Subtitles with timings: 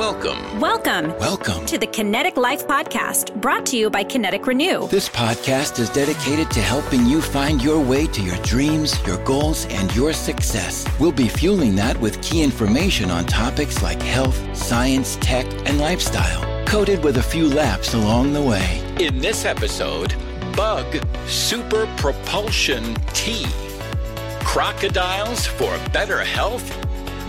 [0.00, 0.58] Welcome.
[0.58, 1.66] Welcome Welcome.
[1.66, 4.88] to the Kinetiq Life Podcast, brought to you by Kinetiq Renew.
[4.88, 9.66] This podcast is dedicated to helping you find your way to your dreams, your goals,
[9.66, 10.86] and your success.
[10.98, 16.64] We'll be fueling that with key information on topics like health, science, tech, and lifestyle,
[16.64, 18.82] coated with a few laughs along the way.
[18.98, 20.14] In this episode,
[20.56, 20.96] Bug
[21.26, 23.44] Super Propulsion Tea.
[24.44, 26.64] Crocodiles for better health,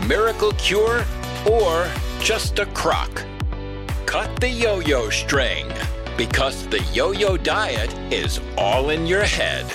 [0.08, 1.04] miracle cure,
[1.46, 1.92] or
[2.22, 3.26] just a crock.
[4.06, 5.68] Cut the yo yo string
[6.18, 9.66] because the yo yo diet is all in your head.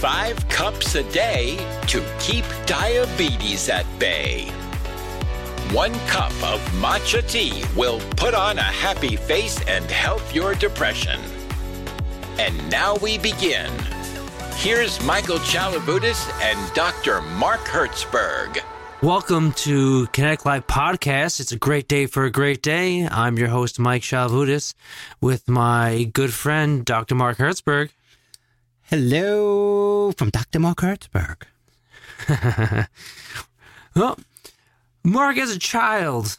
[0.00, 1.56] Five cups a day
[1.88, 4.46] to keep diabetes at bay.
[5.72, 11.20] One cup of matcha tea will put on a happy face and help your depression.
[12.38, 13.70] And now we begin.
[14.56, 17.20] Here's Michael Chalabutis and Dr.
[17.20, 18.62] Mark Hertzberg.
[19.04, 21.38] Welcome to Kinetiq Live Podcast.
[21.38, 23.06] It's a great day for a great day.
[23.06, 24.72] I'm your host, Mike Shalvudis,
[25.20, 27.14] with my good friend, Dr.
[27.14, 27.90] Mark Hertzberg.
[28.84, 30.58] Hello from Dr.
[30.58, 31.42] Mark Hertzberg.
[32.26, 32.86] Well,
[33.96, 34.16] oh,
[35.02, 36.38] Mark, as a child,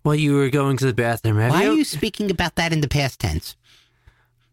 [0.00, 2.80] while you were going to the bathroom, Why you, are you speaking about that in
[2.80, 3.54] the past tense?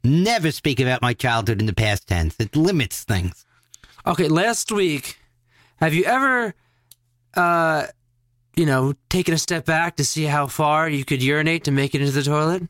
[0.04, 2.36] Never speak about my childhood in the past tense.
[2.38, 3.46] It limits things.
[4.06, 5.20] Okay, last week,
[5.78, 6.54] have you ever,
[7.36, 7.88] uh,
[8.56, 11.94] you know, taken a step back to see how far you could urinate to make
[11.94, 12.64] it into the toilet?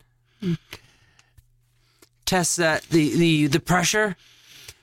[2.25, 4.15] Test that the the the pressure.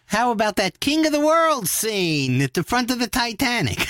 [0.07, 3.87] How about that King of the World scene at the front of the Titanic?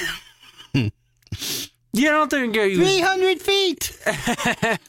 [1.95, 3.99] You don't think you 300 feet!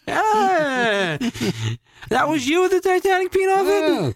[0.07, 1.17] Ah,
[2.09, 3.83] that was you with the Titanic peeing off it?
[3.83, 4.13] Oh.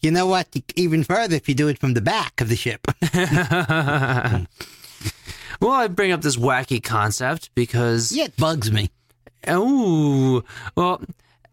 [0.00, 0.48] You know what?
[0.74, 2.86] Even further if you do it from the back of the ship.
[5.60, 8.90] Well, I bring up this wacky concept because yeah, it bugs me.
[9.46, 10.44] oh,
[10.76, 11.02] well,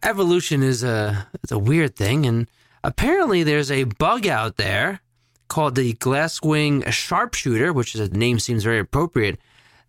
[0.03, 2.47] evolution is a it's a weird thing, and
[2.83, 5.01] apparently there's a bug out there
[5.47, 9.39] called the glasswing sharpshooter, which is a name seems very appropriate.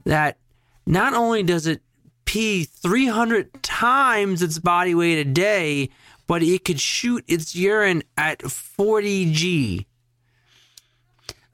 [0.05, 0.39] That
[0.87, 1.83] not only does it
[2.25, 5.91] pee 300 times its body weight a day,
[6.27, 9.87] but it could shoot its urine at 40 G.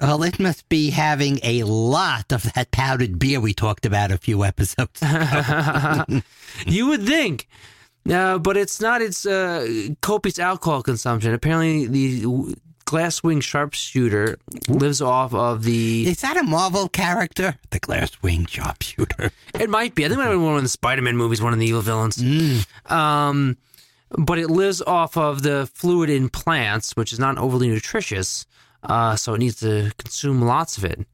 [0.03, 4.19] Well, it must be having a lot of that powdered beer we talked about a
[4.19, 6.21] few episodes ago.
[6.67, 7.49] you would think.
[8.11, 11.33] Uh, but it's not its uh, copious alcohol consumption.
[11.33, 12.23] Apparently, the
[12.85, 16.09] glasswing sharpshooter lives off of the.
[16.09, 17.55] Is that a Marvel character?
[17.71, 19.31] The glass wing sharpshooter.
[19.61, 20.05] It might be.
[20.05, 21.81] I think it might have been one of the Spider-Man movies, one of the evil
[21.81, 22.67] villains.
[22.87, 23.57] Um,
[24.11, 28.47] but it lives off of the fluid in plants, which is not overly nutritious.
[28.83, 31.07] Uh, so it needs to consume lots of it.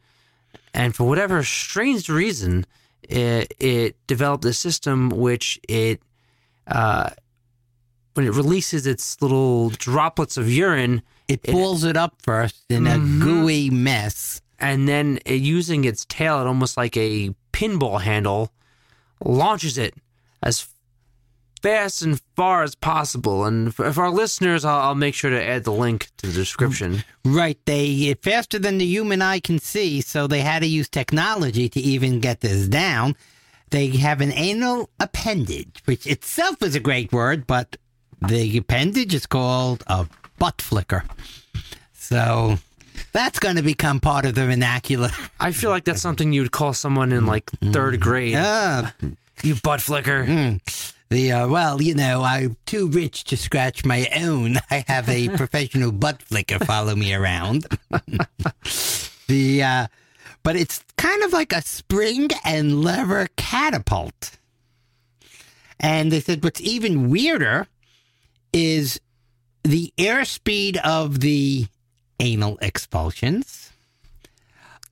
[0.75, 2.65] And for whatever strange reason,
[3.03, 6.01] it, it developed a system which it,
[6.67, 7.11] uh,
[8.15, 12.91] when it releases its little droplets of urine, It pulls it up first in a
[12.97, 13.23] Mm-hmm.
[13.23, 14.41] gooey mess.
[14.59, 18.51] and then it, using its tail, it almost like a pinball handle,
[19.25, 19.95] launches it
[20.43, 20.67] as
[21.59, 23.45] fast and far as possible.
[23.45, 26.33] And for, for our listeners, I'll, I'll make sure to add the link to the
[26.33, 27.05] description.
[27.25, 30.89] Right, they it faster than the human eye can see, so they had to use
[30.89, 33.17] technology to even get this down.
[33.71, 37.77] They have an anal appendage, which itself is a great word, but
[38.27, 40.07] the appendage is called a
[40.39, 41.05] butt flicker.
[41.93, 42.59] So
[43.13, 45.11] that's going to become part of the vernacular.
[45.39, 48.35] I feel like that's something you would call someone in like third grade.
[48.39, 48.95] Ah,
[49.43, 50.59] You butt flicker.
[51.11, 54.57] The uh, well, you know, I'm too rich to scratch my own.
[54.71, 57.67] I have a professional butt flicker follow me around.
[59.29, 59.87] the uh,
[60.43, 64.39] but it's kind of like a spring and lever catapult.
[65.81, 67.67] And they said what's even weirder
[68.53, 69.01] is
[69.63, 71.67] the airspeed of the
[72.21, 73.73] anal expulsions.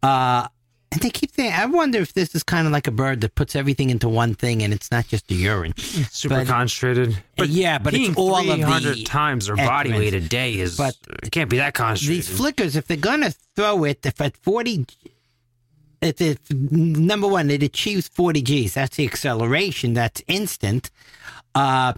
[0.02, 0.48] Uh,
[0.92, 3.34] and they keep saying, I wonder if this is kind of like a bird that
[3.34, 5.76] puts everything into one thing and it's not just the urine.
[5.76, 7.18] Super But- concentrated.
[7.36, 10.76] But yeah, but it's all of 300 the times their body weight a day is.
[10.76, 12.24] But it can't be that concentrated.
[12.24, 14.86] These flickers, if they're going to throw it, if at 40,
[16.02, 20.90] if, if number one, it achieves 40 Gs, that's the acceleration, that's instant,
[21.54, 21.92] uh,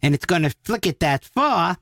[0.00, 1.76] and it's going to flick it that far,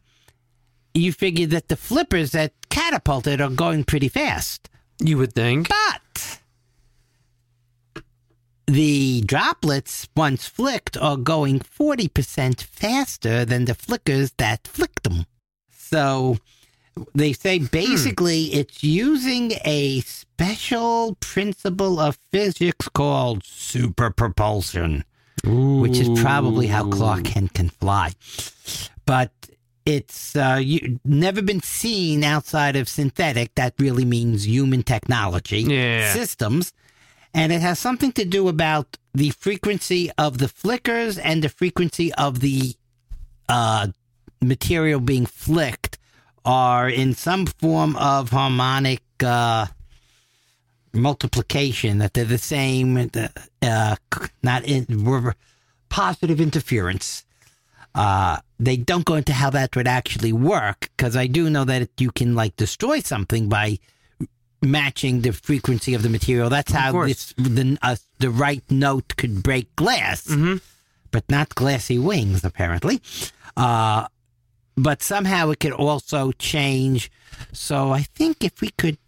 [0.95, 4.71] you figure that the flippers that catapult it are going pretty fast.
[4.99, 5.69] you would think.
[5.69, 6.01] But
[8.67, 15.27] the droplets, once flicked, are going 40% faster than the flickers that flicked them.
[15.71, 16.39] So
[17.15, 25.05] they say basically it's using a special principle of physics called super propulsion.
[25.45, 28.13] which is probably how Clark Kent can fly.
[29.05, 29.31] But
[29.85, 33.55] it's uh, you, never been seen outside of synthetic.
[33.55, 36.13] That really means human technology Yeah.
[36.13, 36.73] systems,
[37.37, 42.13] and it has something to do about the frequency of the flickers and the frequency
[42.15, 42.75] of the
[43.47, 43.89] uh,
[44.41, 45.99] material being flicked
[46.47, 49.67] are in some form of harmonic uh,
[50.95, 51.99] multiplication.
[51.99, 53.11] That they're the same,
[53.63, 53.97] uh,
[54.43, 55.35] not in
[55.91, 57.27] positive interference.
[57.95, 61.91] Uh, they don't go into how that would actually work because I do know that
[61.99, 63.79] you can like destroy something by
[64.63, 66.49] matching the frequency of the material.
[66.51, 70.27] That's how this, the uh, the right note could break glass,
[71.11, 73.01] but not glassy wings apparently.
[73.57, 74.07] Uh,
[74.77, 77.11] but somehow it could also change.
[77.53, 78.99] So I think if we could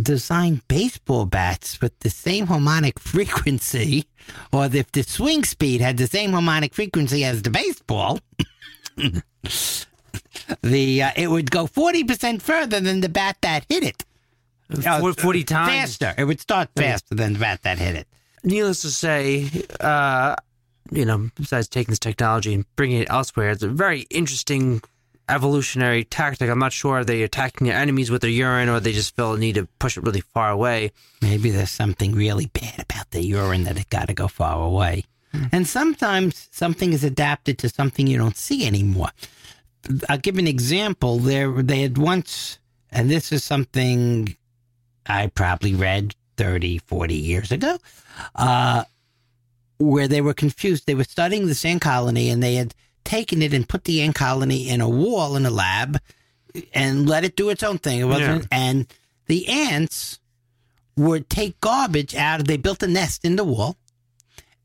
[0.00, 4.06] design baseball bats with the same harmonic frequency,
[4.52, 8.20] or if the swing speed had the same harmonic frequency as the baseball,
[10.62, 14.04] the uh, it would go forty percent further than the bat that hit it.
[14.86, 15.70] Uh, 40 times.
[15.98, 16.14] faster.
[16.16, 18.06] It would start faster than the bat that hit it.
[18.44, 19.48] Needless to say,
[19.80, 20.34] uh,
[20.90, 24.82] you know, besides taking this technology and bringing it elsewhere, it's a very interesting
[25.28, 26.50] evolutionary tactic.
[26.50, 29.34] I'm not sure are they attacking their enemies with their urine or they just feel
[29.34, 30.92] a need to push it really far away.
[31.20, 35.04] Maybe there's something really bad about the urine that it got to go far away.
[35.50, 39.08] And sometimes something is adapted to something you don't see anymore.
[40.10, 41.18] I'll give an example.
[41.18, 42.58] There, they had once,
[42.90, 44.36] and this is something
[45.06, 47.78] I probably read 30, 40 years ago,
[48.34, 48.84] uh,
[49.78, 50.86] where they were confused.
[50.86, 54.14] They were studying the ant colony and they had taken it and put the ant
[54.14, 55.98] colony in a wall in a lab
[56.72, 58.00] and let it do its own thing.
[58.00, 58.86] It wasn't, and
[59.26, 60.18] the ants
[60.96, 63.76] would take garbage out of, they built a nest in the wall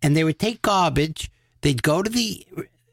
[0.01, 1.31] and they would take garbage.
[1.61, 2.45] They'd go to the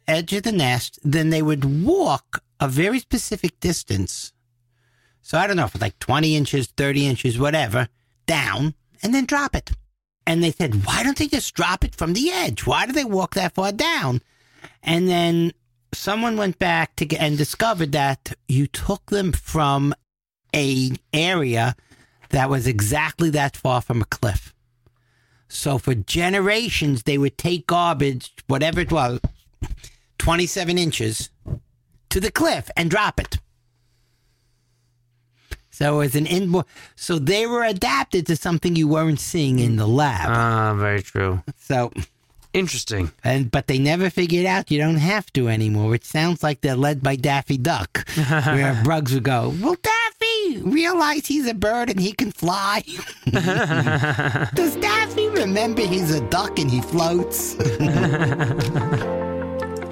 [0.06, 4.32] edge of the nest, then they would walk a very specific distance.
[5.24, 7.88] So I don't know, for like 20 inches, 30 inches, whatever,
[8.26, 9.72] down, and then drop it.
[10.26, 12.66] And they said, why don't they just drop it from the edge?
[12.66, 14.20] Why do they walk that far down?
[14.82, 15.52] And then
[15.94, 19.94] someone went back to get, and discovered that you took them from
[20.54, 21.74] a area
[22.28, 24.52] that was exactly that far from a cliff.
[25.48, 29.20] So for generations, they would take garbage, whatever it was,
[30.18, 31.30] 27 inches,
[32.10, 33.38] to the cliff and drop it.
[35.74, 39.88] So as an inboard, so they were adapted to something you weren't seeing in the
[39.88, 40.28] lab.
[40.30, 41.42] Ah, very true.
[41.58, 41.90] so,
[42.52, 43.10] Interesting.
[43.24, 45.92] and but they never figured out you don't have to anymore.
[45.96, 51.26] It sounds like they're led by Daffy Duck, where Bugs would go, "Well, Daffy, realize
[51.26, 52.84] he's a bird and he can fly."
[54.54, 57.56] Does Daffy remember he's a duck and he floats?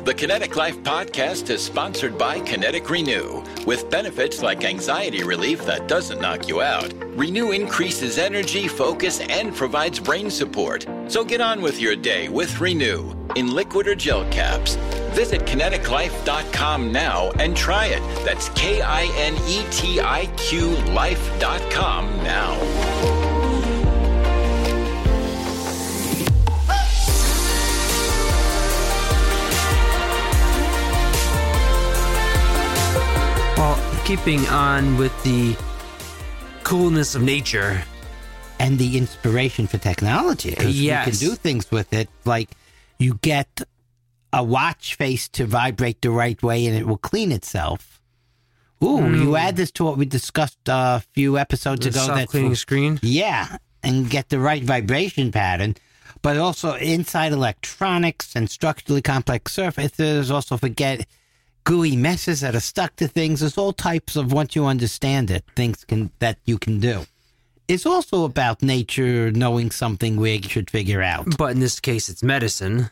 [0.05, 3.45] The Kinetiq Life podcast is sponsored by Kinetiq Renew.
[3.65, 9.55] With benefits like anxiety relief that doesn't knock you out, Renew increases energy, focus, and
[9.55, 10.89] provides brain support.
[11.07, 14.75] So get on with your day with Renew in liquid or gel caps.
[15.15, 18.01] Visit kinetiqlife.com now and try it.
[18.25, 23.32] That's K I N E T I Q life.com now.
[34.05, 35.57] Keeping on with the
[36.65, 37.83] coolness of nature,
[38.59, 40.55] and the inspiration for technology.
[40.61, 41.21] Yes.
[41.21, 42.09] You can do things with it.
[42.25, 42.51] Like
[42.99, 43.63] you get
[44.33, 48.01] a watch face to vibrate the right way and it will clean itself.
[48.83, 49.39] Ooh, you mm.
[49.39, 52.07] add this to what we discussed a few episodes the ago.
[52.07, 52.99] self cleaning screen.
[53.03, 55.77] Yeah, and get the right vibration pattern.
[56.21, 61.07] But also inside electronics and structurally complex surfaces, also forget
[61.65, 63.41] gooey messes that are stuck to things.
[63.41, 67.05] There's all types of once you understand it, things can that you can do.
[67.69, 71.37] It's also about nature knowing something we should figure out.
[71.39, 72.91] But in this case, it's medicine.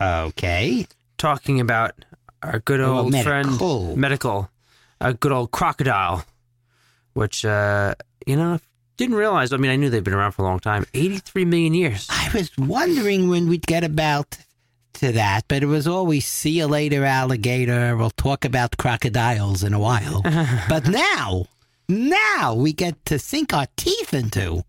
[0.00, 0.86] Okay.
[1.18, 2.04] Talking about
[2.42, 3.84] our good Well, old medical.
[3.86, 4.50] friend, medical,
[5.00, 6.24] a good old crocodile,
[7.14, 7.94] which, uh,
[8.26, 8.60] you know,
[8.96, 9.52] didn't realize.
[9.52, 12.06] I mean, I knew they've been around for a long time 83 million years.
[12.10, 14.38] I was wondering when we'd get about
[14.94, 17.96] to that, but it was always see you later, alligator.
[17.96, 20.22] We'll talk about crocodiles in a while.
[20.68, 21.46] but now,
[21.88, 24.64] now we get to sink our teeth into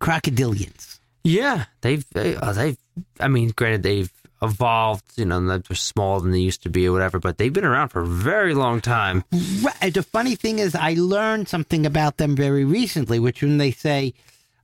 [0.00, 0.98] crocodilians.
[1.24, 2.78] Yeah, they've they, uh, they've.
[3.20, 5.04] I mean, granted, they've evolved.
[5.16, 7.18] You know, they're smaller than they used to be, or whatever.
[7.18, 9.24] But they've been around for a very long time.
[9.62, 9.92] Right.
[9.92, 14.14] The funny thing is, I learned something about them very recently, which when they say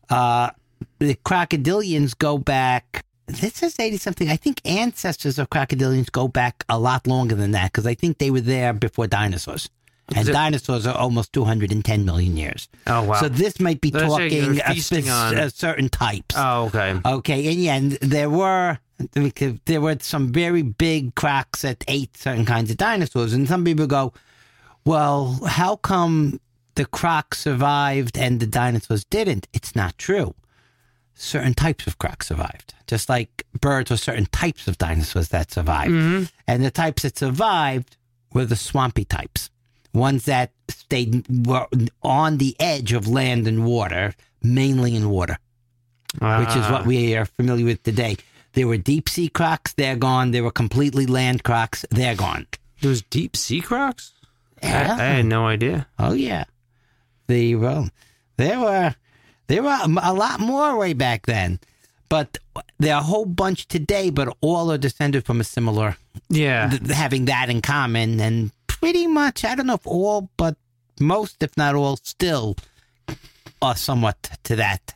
[0.09, 0.51] uh,
[0.99, 4.29] the crocodilians go back this is 80 something.
[4.29, 8.19] I think ancestors of crocodilians go back a lot longer than that because I think
[8.19, 9.69] they were there before dinosaurs.
[10.14, 12.69] And it- dinosaurs are almost 210 million years.
[12.87, 13.21] Oh wow.
[13.21, 16.35] So this might be talking a feasting spec- on- uh, certain types.
[16.37, 17.00] oh okay.
[17.05, 18.79] Okay, and yeah, and there were
[19.64, 23.87] there were some very big crocs that ate certain kinds of dinosaurs, and some people
[23.87, 24.12] go,
[24.85, 26.41] "Well, how come
[26.75, 30.35] the crocs survived and the dinosaurs didn't?" It's not true.
[31.14, 36.31] Certain types of crocs survived, just like birds or certain types of dinosaurs that survived,
[36.47, 37.97] and the types that survived
[38.33, 39.49] were the swampy types,
[39.92, 41.66] ones that stayed were
[42.02, 45.38] on the edge of land and water, mainly in water
[46.14, 46.85] which is what Ah.
[46.85, 48.16] we are familiar with today.
[48.52, 50.33] There were deep sea crocs, they're gone.
[50.33, 52.47] There were completely land crocs, they're gone.
[52.83, 54.12] Those deep sea crocs?
[54.62, 54.97] I, Yeah.
[54.99, 55.87] I had no idea.
[55.99, 56.45] Oh yeah,
[57.28, 57.88] the well,
[58.37, 58.95] there were
[59.53, 61.61] there were a lot more way back then,
[62.09, 62.39] but
[62.79, 64.09] there are a whole bunch today.
[64.09, 65.97] But all are descended from a similar,
[66.31, 66.71] Yeah.
[66.71, 70.57] th- having that in common, and pretty much I don't know if all, but
[70.99, 72.57] most, if not all, still
[73.61, 74.95] are somewhat to that,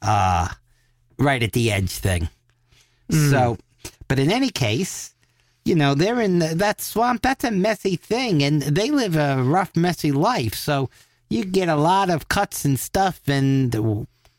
[0.00, 0.48] uh,
[1.18, 2.28] right at the edge thing.
[3.10, 3.58] So,
[4.08, 5.14] but in any case,
[5.64, 7.22] you know, they're in the, that swamp.
[7.22, 10.54] That's a messy thing, and they live a rough, messy life.
[10.54, 10.88] So
[11.30, 13.72] you get a lot of cuts and stuff, and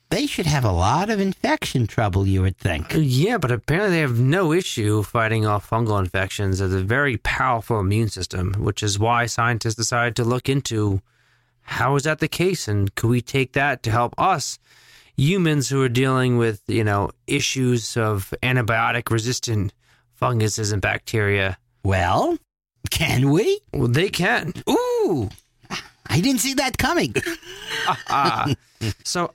[0.10, 2.28] they should have a lot of infection trouble.
[2.28, 2.94] You would think.
[2.96, 6.60] Yeah, but apparently they have no issue fighting off fungal infections.
[6.60, 11.02] They have a very powerful immune system, which is why scientists decided to look into
[11.62, 14.60] how is that the case and could we take that to help us
[15.16, 19.74] humans who are dealing with, you know, issues of antibiotic resistant
[20.14, 21.58] funguses and bacteria.
[21.84, 22.38] Well,
[22.90, 23.60] can we?
[23.74, 24.54] Well, they can.
[24.70, 25.30] Ooh,
[26.12, 27.16] I didn't see that coming.
[28.10, 28.54] Ah,
[29.04, 29.34] so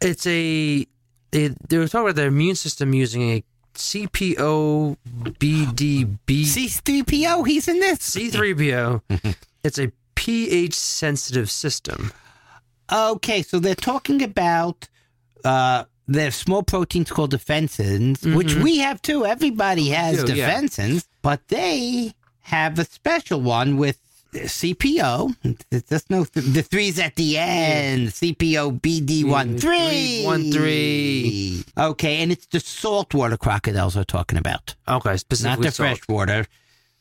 [0.00, 0.86] it's a
[1.32, 3.44] they, they were talking about the immune system using a
[3.74, 4.96] CPO
[5.38, 7.98] BDB C3PO, he's in this.
[7.98, 9.34] C3PO.
[9.64, 12.12] it's a pH sensitive system.
[12.90, 14.88] Okay, so they're talking about
[15.44, 19.26] uh, their small proteins called defensins, which we have too.
[19.26, 20.60] Everybody has do, yeah.
[20.60, 23.98] defensins, but they have a special one with
[24.44, 25.34] CPO.
[25.70, 28.08] There's no the threes at the end.
[28.08, 31.64] CPO BD one three One, three.
[31.78, 35.10] Okay, and it's the saltwater crocodiles we're talking about Okay,
[35.42, 35.74] not the salt.
[35.74, 36.46] freshwater,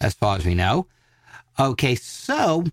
[0.02, 0.88] as far as we know.
[1.60, 2.66] Okay, so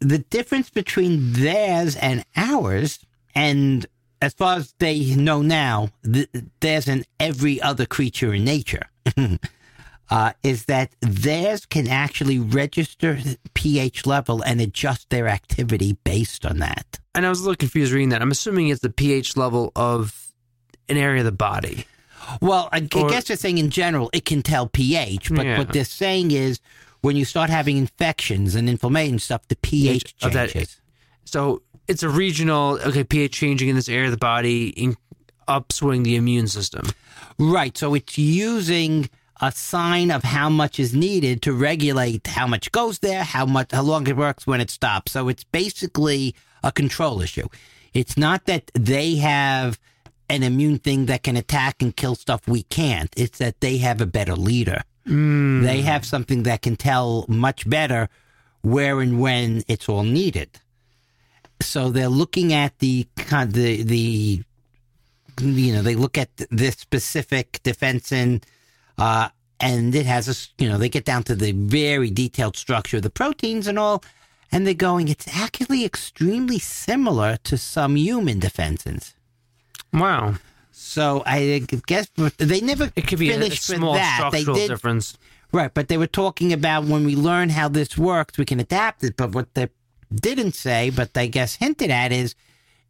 [0.00, 2.98] the difference between theirs and ours,
[3.34, 3.86] and
[4.22, 6.28] as far as they know now, th-
[6.60, 8.86] theirs and every other creature in nature,
[10.10, 13.18] uh, is that theirs can actually register
[13.54, 16.98] pH level and adjust their activity based on that.
[17.14, 18.22] And I was a little confused reading that.
[18.22, 20.32] I'm assuming it's the pH level of
[20.88, 21.84] an area of the body.
[22.40, 25.58] Well, I, I guess they're saying in general it can tell pH, but Yeah.
[25.58, 26.60] what they're saying is
[27.00, 30.80] when you start having infections and inflammation stuff, the pH Of that- changes.
[31.24, 34.96] So it's a regional, okay, pH changing in this area of the body, in,
[35.48, 36.86] upswing the immune system.
[37.38, 37.76] Right.
[37.76, 39.08] So it's using
[39.40, 43.72] a sign of how much is needed to regulate how much goes there, how much,
[43.72, 45.12] how long it works when it stops.
[45.12, 47.48] So it's basically a control issue.
[47.92, 49.78] It's not that they have
[50.28, 53.12] an immune thing that can attack and kill stuff we can't.
[53.16, 54.82] It's that they have a better leader.
[55.06, 55.62] Hmm.
[55.62, 58.08] They have something that can tell much better
[58.62, 60.60] where and when it's all needed.
[61.60, 64.42] So they're looking at the kind the the
[65.40, 68.42] you know they look at this specific defensin
[68.98, 69.28] uh
[69.60, 73.02] and it has a you know they get down to the very detailed structure of
[73.02, 74.02] the proteins and all
[74.52, 79.14] and they're going it's actually extremely similar to some human defensins
[79.92, 80.34] Wow.
[80.72, 84.68] so i guess they never It could be a, a small that they structural did
[84.68, 85.16] difference.
[85.52, 89.04] Right, but they were talking about when we learn how this works, we can adapt
[89.04, 89.16] it.
[89.16, 89.68] But what they
[90.12, 92.34] didn't say, but I guess hinted at, is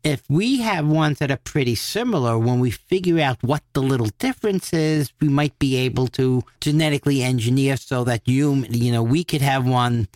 [0.04, 4.10] if we have ones that are pretty similar, when we figure out what the little
[4.18, 9.24] difference is, we might be able to genetically engineer so that you, you know, we
[9.24, 10.08] could have one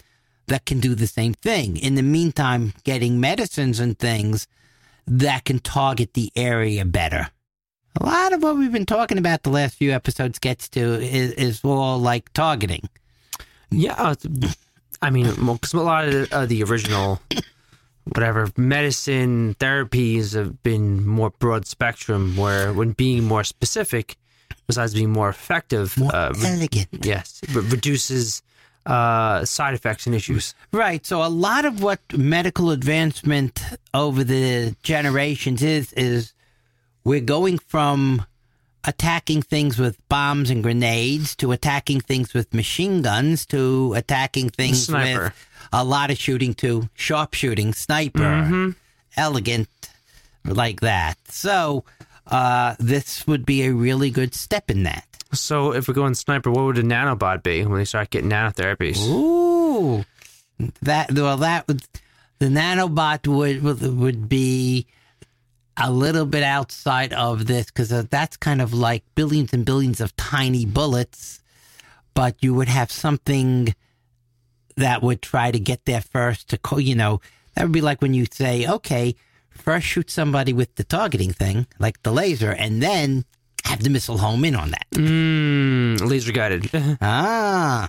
[0.46, 1.76] that can do the same thing.
[1.76, 4.46] In the meantime, getting medicines and things
[5.06, 7.28] that can target the area better.
[8.00, 11.32] A lot of what we've been talking about the last few episodes gets to is,
[11.32, 12.88] is all like targeting.
[13.70, 14.14] Yeah, uh,
[15.02, 17.20] I mean, because a lot of the, uh, the original,
[18.04, 24.16] whatever, medicine therapies have been more broad spectrum, where when being more specific,
[24.66, 26.88] besides being more effective, More uh, re- elegant.
[27.02, 28.42] yes, it reduces
[28.86, 30.54] uh, side effects and issues.
[30.72, 31.04] Right.
[31.04, 36.32] So a lot of what medical advancement over the generations is is
[37.04, 38.24] we're going from
[38.84, 44.86] attacking things with bombs and grenades to attacking things with machine guns to attacking things
[44.86, 45.24] Sniper.
[45.24, 48.70] with a lot of shooting to sharpshooting, sniper, Mm-hmm.
[49.16, 49.68] elegant,
[50.44, 51.16] like that.
[51.28, 51.84] So
[52.26, 55.04] uh, this would be a really good step in that.
[55.32, 58.98] So if we're going sniper, what would a nanobot be when they start getting nanotherapies?
[59.08, 60.04] Ooh,
[60.82, 61.82] that well, that would
[62.40, 64.86] the nanobot would would, would be
[65.76, 70.14] a little bit outside of this because that's kind of like billions and billions of
[70.16, 71.40] tiny bullets,
[72.12, 73.72] but you would have something
[74.76, 77.20] that would try to get there first to co- you know
[77.54, 79.14] that would be like when you say okay
[79.50, 83.24] first shoot somebody with the targeting thing like the laser and then
[83.64, 86.70] have the missile home in on that Mmm, laser guided.
[87.00, 87.86] ah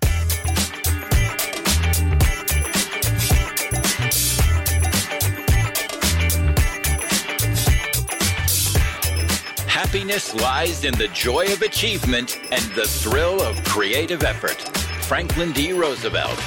[9.67, 14.61] Happiness lies in the joy of achievement and the thrill of creative effort.
[15.05, 15.73] Franklin D.
[15.73, 16.39] Roosevelt.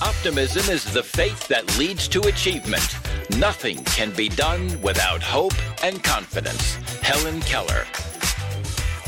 [0.00, 2.96] Optimism is the faith that leads to achievement.
[3.36, 6.76] Nothing can be done without hope and confidence.
[7.02, 7.84] Helen Keller.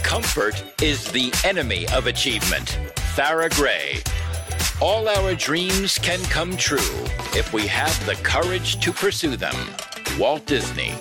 [0.02, 2.80] Comfort is the enemy of achievement.
[3.14, 4.00] Farrah Gray.
[4.82, 6.78] All our dreams can come true
[7.36, 9.54] if we have the courage to pursue them.
[10.18, 10.92] Walt Disney.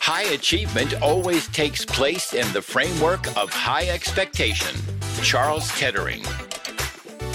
[0.00, 4.74] High achievement always takes place in the framework of high expectation.
[5.22, 6.24] Charles Kettering.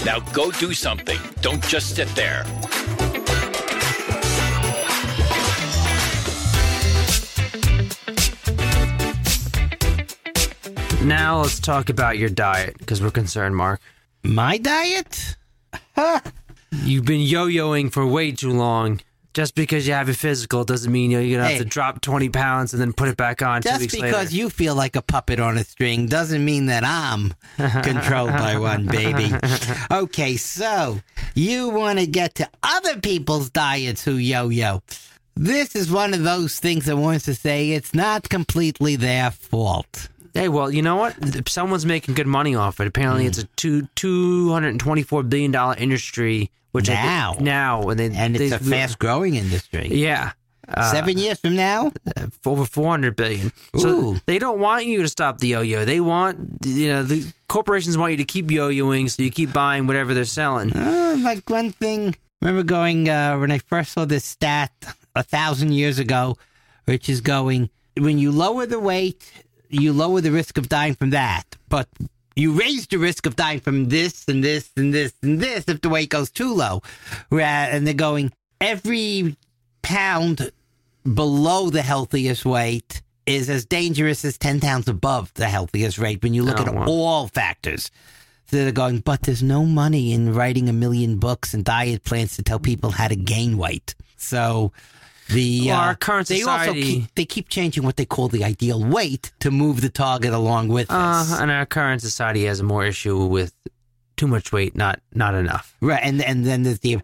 [0.06, 1.18] Now go do something.
[1.40, 2.44] Don't just sit there.
[11.02, 13.80] now let's talk about your diet because we're concerned, Mark.
[14.22, 15.36] my diet
[16.84, 19.00] You've been yo-yoing for way too long.
[19.36, 21.58] Just because you have a physical doesn't mean you're gonna have Hey.
[21.58, 24.00] to drop twenty pounds and then put it back on two Just because
[24.32, 24.34] later.
[24.34, 27.34] you feel like a puppet on a string doesn't mean that I'm
[27.82, 29.30] controlled by one, baby.
[29.90, 31.00] Okay, so
[31.34, 34.82] you want to get to other people's diets who yo yo.
[35.34, 40.08] This is one of those things that wants to say it's not completely their fault.
[40.32, 41.14] Hey, well, you know what?
[41.20, 42.86] If Someone's making good money off it.
[42.86, 43.28] Apparently, Hmm.
[43.28, 46.50] it's a two two hundred and twenty four billion dollar industry.
[46.76, 47.36] Which Now.
[47.40, 49.88] now, and they And it's they- a fast growing industry.
[49.92, 50.32] yeah,
[50.68, 51.90] uh, Seven years from now?
[52.44, 53.52] over four hundred billion.
[53.76, 55.84] So they don't want you to stop the yo-yo.
[55.84, 59.86] They want you know the corporations want you to keep yo-yoing, so you keep buying
[59.86, 60.72] whatever they're selling.
[60.72, 64.72] Uh, like one thing, remember going uh, when I first saw this stat
[65.14, 66.36] a thousand years ago,
[66.84, 69.30] which is going when you lower the weight,
[69.70, 71.88] you lower the risk of dying from that, but
[72.36, 75.80] you raise the risk of dying from this and this and this and this if
[75.80, 76.82] the weight goes too low.
[77.32, 79.36] And they're going every
[79.82, 80.50] pound
[81.04, 86.34] below the healthiest weight is as dangerous as 10 pounds above the healthiest rate when
[86.34, 86.84] you look Oh, at wow.
[86.86, 87.90] all factors.
[88.48, 92.36] So they're going, but there's no money in writing a million books and diet plans
[92.36, 93.96] to tell people how to gain weight.
[94.16, 94.72] So
[95.28, 98.28] the Well, uh, our current they also society- keep, they keep changing what they call
[98.28, 102.62] the ideal weight to move the target along with Uh, and our current society has
[102.62, 103.52] more issue with
[104.16, 105.74] too much weight, not not enough.
[105.80, 106.98] Right, and and then there's the,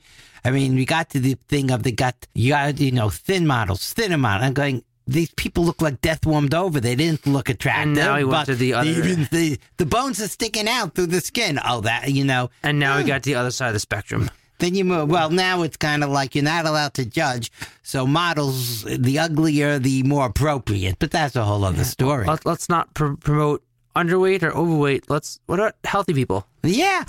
[0.44, 3.46] I mean, we got to the thing of they got you got you know thin
[3.46, 4.46] models, thinner models.
[4.46, 4.82] I'm going.
[5.04, 6.78] These people look like death warmed over.
[6.78, 7.82] They didn't look attractive.
[7.88, 11.06] And now he went to the other- even the the bones are sticking out through
[11.08, 11.58] the skin.
[11.64, 12.50] Oh, that you know.
[12.62, 14.30] And now we got the other side of the spectrum.
[14.62, 15.10] Then you move.
[15.10, 17.50] Well, now it's kind of like you're not allowed to judge.
[17.82, 21.00] So models, the uglier, the more appropriate.
[21.00, 22.26] But that's a whole other story.
[22.26, 23.64] Let, let's not pr- promote
[23.96, 25.10] underweight or overweight.
[25.10, 26.46] Let's what about healthy people?
[26.62, 27.02] Yeah.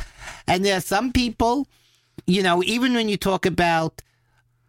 [0.48, 1.68] And there are some people,
[2.26, 4.02] you know, even when you talk about,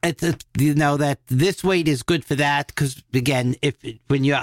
[0.02, 0.22] it's,
[0.58, 3.76] you know, that this weight is good for that, because again, if
[4.08, 4.36] when you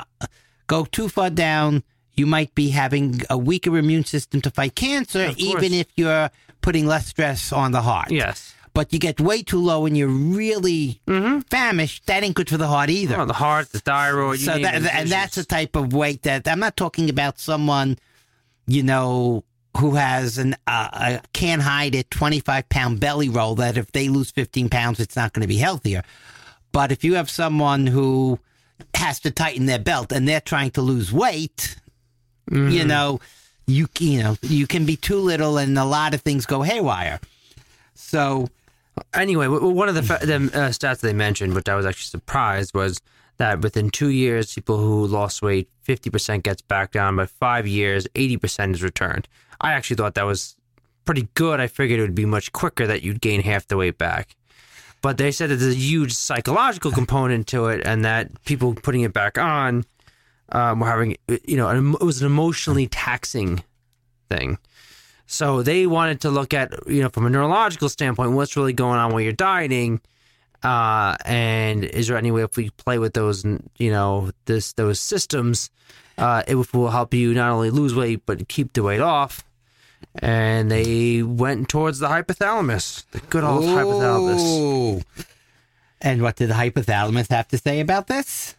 [0.66, 1.84] go too far down,
[2.16, 6.86] you might be having a weaker immune system to fight cancer, even if you're putting
[6.88, 8.12] less stress on the heart.
[8.12, 8.56] Yes.
[8.74, 11.02] But you get way too low and you're really
[11.50, 13.20] famished, that ain't good for the heart either.
[13.20, 14.40] Oh, the heart, the thyroid.
[14.40, 17.98] You So that, and that's the type of weight that I'm not talking about someone,
[18.68, 19.44] you know,
[19.78, 24.10] who has an uh, a can't hide it 25 pound belly roll that if they
[24.10, 26.04] lose 15 pounds, it's not going to be healthier.
[26.72, 28.40] But if you have someone who
[28.94, 31.76] has to tighten their belt and they're trying to lose weight,
[32.50, 33.20] you know,
[33.68, 37.20] you you know you can be too little and a lot of things go haywire.
[37.94, 38.48] So
[39.14, 43.02] Anyway, one of the, the uh, stats they mentioned, which I was actually surprised, was
[43.38, 47.16] that within two years, people who lost weight, 50% gets back down.
[47.16, 49.28] By five years, 80% is returned.
[49.60, 50.56] I actually thought that was
[51.06, 51.60] pretty good.
[51.60, 54.36] I figured it would be much quicker that you'd gain half the weight back.
[55.02, 59.02] But they said that there's a huge psychological component to it, and that people putting
[59.02, 59.84] it back on
[60.52, 63.64] um, were having, you know, it was an emotionally taxing
[64.30, 64.58] thing.
[65.28, 69.00] So they wanted to look at, you know, from a neurological standpoint, what's really going
[69.00, 70.02] on while you're dieting,
[70.62, 73.46] uh, and is there any way if we play with those,
[73.78, 75.70] you know, this those systems,
[76.18, 79.44] uh, it will help you not only lose weight but keep the weight off.
[80.16, 85.04] And they went towards the hypothalamus, the good old hypothalamus.
[86.02, 88.56] And what did the hypothalamus have to say about this?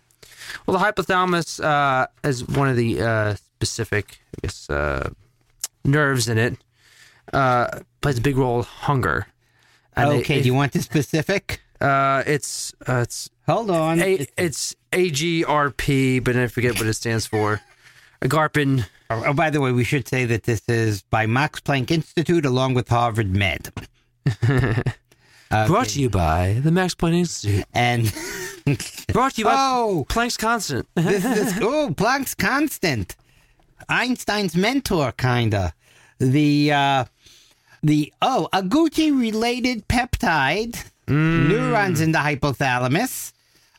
[0.66, 5.10] Well, the hypothalamus uh, is one of the uh, specific, I guess, uh,
[5.84, 6.56] nerves in it.
[7.32, 9.26] Uh, plays a big role hunger.
[9.94, 11.60] And okay, it- do you want the specific?
[11.82, 14.00] Uh, it's uh, it's Hold on.
[14.00, 17.60] a, it's AGRP, but I forget what it stands for.
[18.22, 18.86] Agarpin.
[19.10, 22.46] Oh, oh, by the way, we should say that this is by Max Planck Institute
[22.46, 23.72] along with Harvard Med.
[25.52, 27.64] Brought to you by the Max Planck Institute.
[27.74, 28.10] And
[29.12, 30.88] Brought to you by oh, Planck's Constant.
[30.94, 33.16] this is oh Planck's constant,
[33.88, 35.74] Einstein's mentor, kinda.
[36.18, 37.04] The uh,
[37.82, 43.32] the oh agouti related peptide neurons in the hypothalamus,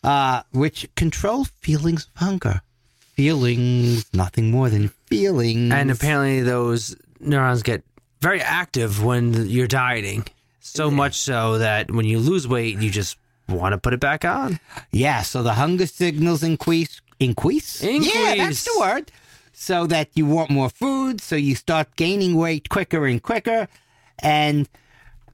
[0.03, 2.61] uh, which control feelings of hunger.
[3.15, 5.73] Feelings, nothing more than feelings.
[5.73, 7.83] and apparently, those neurons get
[8.21, 10.25] very active when you're dieting.
[10.65, 13.17] So much so that when you lose weight, you just
[13.49, 14.59] want to put it back on.
[14.91, 17.01] Yeah, so the hunger signals increase.
[17.19, 17.83] Increase?
[17.83, 19.11] Yeah, that's the word.
[19.51, 23.67] So that you want more food, so you start gaining weight quicker and quicker.
[24.19, 24.67] And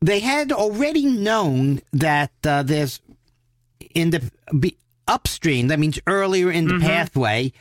[0.02, 3.00] they had already known that uh, there's
[3.96, 6.88] in the be, upstream, that means earlier in the Mm-hmm.
[6.88, 7.54] pathway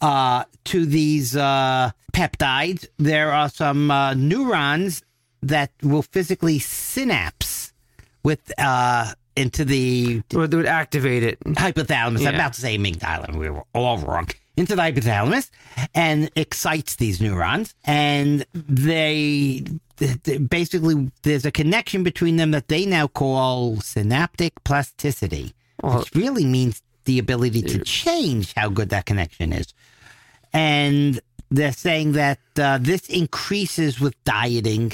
[0.00, 5.02] uh, to these uh, peptides, there are some uh, neurons
[5.42, 7.72] that will physically synapse
[8.22, 11.40] with uh, into the Or they would activate it.
[11.40, 12.26] hypothalamus.
[12.26, 13.34] I'm about to say amygdala.
[13.36, 14.28] We were all wrong.
[14.56, 15.50] Into the hypothalamus
[15.94, 17.74] and excites these neurons.
[17.84, 19.64] And they,
[19.96, 26.00] th- th- basically, there's a connection between them that they now call synaptic plasticity, Well-
[26.00, 29.72] which really means the ability to change how good that connection is.
[30.52, 31.18] And
[31.50, 34.92] they're saying that uh, this increases with dieting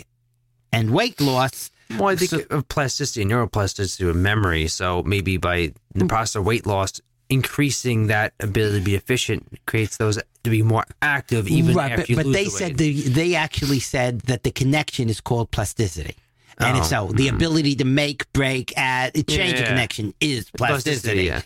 [0.72, 1.70] and weight loss.
[1.90, 4.68] Well, I think uh, of plasticity and neuroplasticity with memory.
[4.68, 6.07] So maybe by the hmm.
[6.07, 7.00] process of weight loss,
[7.31, 12.02] increasing that ability to be efficient creates those to be more active even right, after
[12.02, 15.20] but, you but lose they the said the, they actually said that the connection is
[15.20, 16.16] called plasticity.
[16.61, 17.37] And it's Oh, so the hmm.
[17.37, 19.68] ability to make, break, add, change a Yeah.
[19.68, 21.24] connection is plasticity.
[21.24, 21.42] yeah.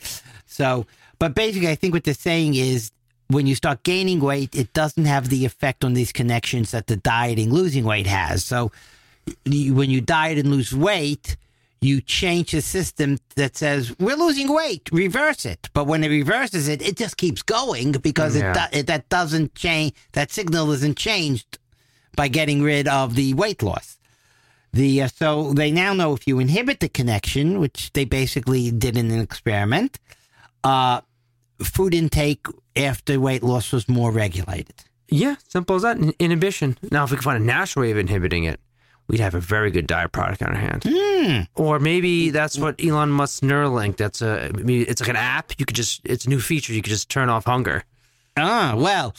[0.46, 0.86] So,
[1.18, 2.90] but basically, I think what they're saying is
[3.28, 6.96] when you start gaining weight, it doesn't have the effect on these connections that the
[6.96, 8.44] dieting, losing weight has.
[8.44, 8.72] So,
[9.44, 11.36] you, when you diet and lose weight,
[11.80, 15.68] you change the system that says we're losing weight, reverse it.
[15.74, 18.52] But when it reverses it, it just keeps going because Yeah.
[18.52, 19.94] it, do, it that doesn't change.
[20.12, 21.58] That signal isn't changed
[22.14, 23.98] by getting rid of the weight loss.
[24.72, 28.96] The uh, so they now know if you inhibit the connection, which they basically did
[28.96, 29.98] in an experiment,
[30.64, 31.00] uh,
[31.62, 34.74] food intake after weight loss was more regulated.
[35.08, 35.98] Yeah, simple as that.
[36.18, 36.78] Inhibition.
[36.90, 38.60] Now, if we can find a natural way of inhibiting it,
[39.08, 40.84] we'd have a very good diet product on our hand.
[40.88, 41.40] Hmm.
[41.54, 43.96] Or maybe that's what Elon Musk's Neuralink.
[43.96, 44.46] That's a.
[44.46, 45.52] I mean, it's like an app.
[45.58, 46.00] You could just.
[46.04, 46.72] It's a new feature.
[46.72, 47.84] You could just turn off hunger.
[48.36, 49.14] Ah, well,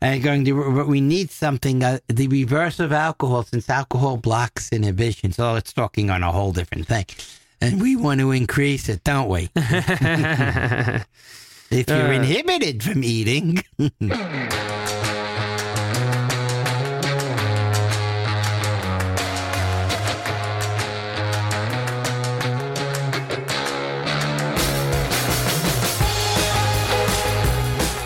[0.00, 4.70] uh, going to but we need something uh, the reverse of alcohol since alcohol blocks
[4.72, 5.32] inhibition.
[5.32, 7.06] So it's talking on a whole different thing,
[7.60, 9.50] and we want to increase it, don't we?
[9.56, 11.06] if
[11.88, 12.12] you're Uh.
[12.12, 13.64] inhibited from eating,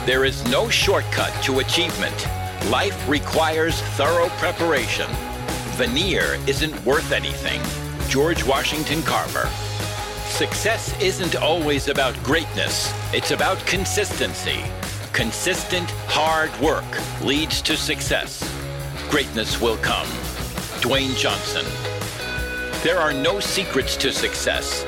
[0.09, 2.27] There is no shortcut to achievement.
[2.71, 5.07] Life requires thorough preparation.
[5.77, 7.61] Veneer isn't worth anything.
[8.09, 9.51] George Washington Carver.
[10.25, 14.65] Success isn't always about greatness, it's about consistency.
[15.13, 16.87] Consistent, hard work
[17.23, 18.43] leads to success.
[19.11, 20.07] Greatness will come.
[20.81, 21.67] Dwayne Johnson.
[22.83, 24.87] There are no secrets to success.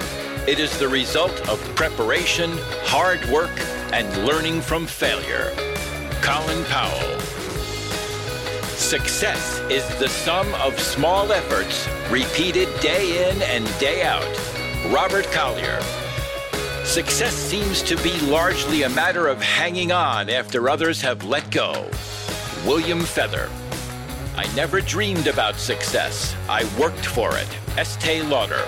[0.49, 3.53] It is the result of preparation, hard work,
[3.93, 5.53] and learning from failure.
[6.23, 7.21] Colin Powell.
[8.77, 14.25] Success is the sum of small efforts repeated day in and day out.
[14.93, 15.81] Robert Collier.
[16.85, 21.89] Success seems to be largely a matter of hanging on after others have let go.
[22.65, 23.49] William Feather.
[24.37, 26.35] I never dreamed about success.
[26.49, 27.49] I worked for it.
[27.77, 28.65] Estee Lauder.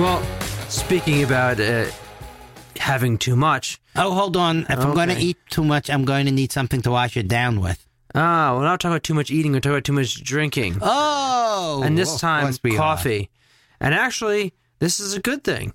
[0.00, 0.22] Well,
[0.70, 1.86] speaking about uh,
[2.78, 4.60] having too much, Oh, hold on.
[4.70, 7.28] If I'm going to eat too much, I'm going to need something to wash it
[7.28, 7.86] down with.
[8.14, 9.52] ah, we're not talking about too much eating.
[9.52, 12.76] We're talking about too much drinking, Oh, and this of time course are.
[12.76, 13.28] coffee.
[13.78, 15.74] And actually, this is a good thing.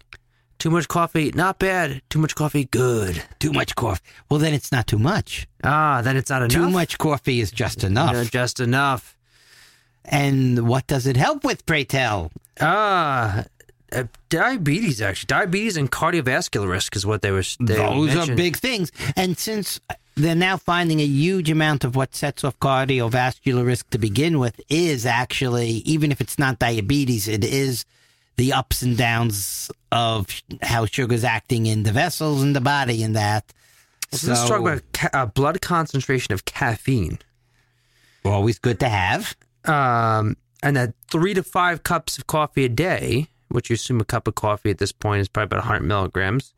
[0.58, 2.02] Too much coffee, not bad.
[2.10, 3.22] Too much coffee, good.
[3.40, 4.02] Too much coffee.
[4.32, 5.48] Well, then it's not too much.
[5.64, 6.52] Ah, then it's not enough.
[6.52, 8.14] Too much coffee is just enough.
[8.14, 9.16] No, just enough.
[10.04, 12.32] And what does it help with, pray tell?
[12.62, 13.44] Ah,
[13.92, 15.28] uh, diabetes actually.
[15.28, 17.44] Diabetes and cardiovascular risk is what they were.
[17.60, 18.92] They Those are big things.
[19.16, 19.80] And since
[20.16, 24.60] they're now finding a huge amount of what sets off cardiovascular risk to begin with
[24.70, 27.86] is actually, even if it's not diabetes, it is
[28.38, 30.28] the ups and downs of
[30.62, 33.46] how sugar's acting in the vessels in the body and that.
[34.12, 37.20] So let's talk about ca- uh, blood concentration of caffeine.
[38.24, 39.36] always good to have.
[39.66, 44.06] um, and that three to five cups of coffee a day, which you assume a
[44.06, 46.54] cup of coffee at this point is probably about 100 milligrams,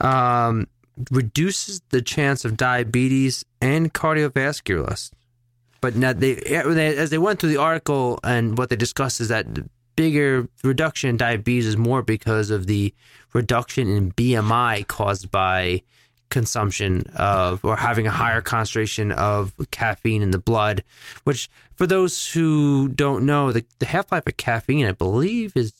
[0.00, 0.66] um,
[1.10, 5.10] reduces the chance of diabetes and cardiovascular.
[5.80, 9.46] But now they, as they went through the article and what they discussed is that
[9.94, 12.94] bigger reduction in diabetes is more because of the
[13.32, 15.82] reduction in BMI caused by
[16.28, 20.82] consumption of or having a higher concentration of caffeine in the blood,
[21.24, 25.72] which for those who don't know, the, the half life of caffeine, I believe, is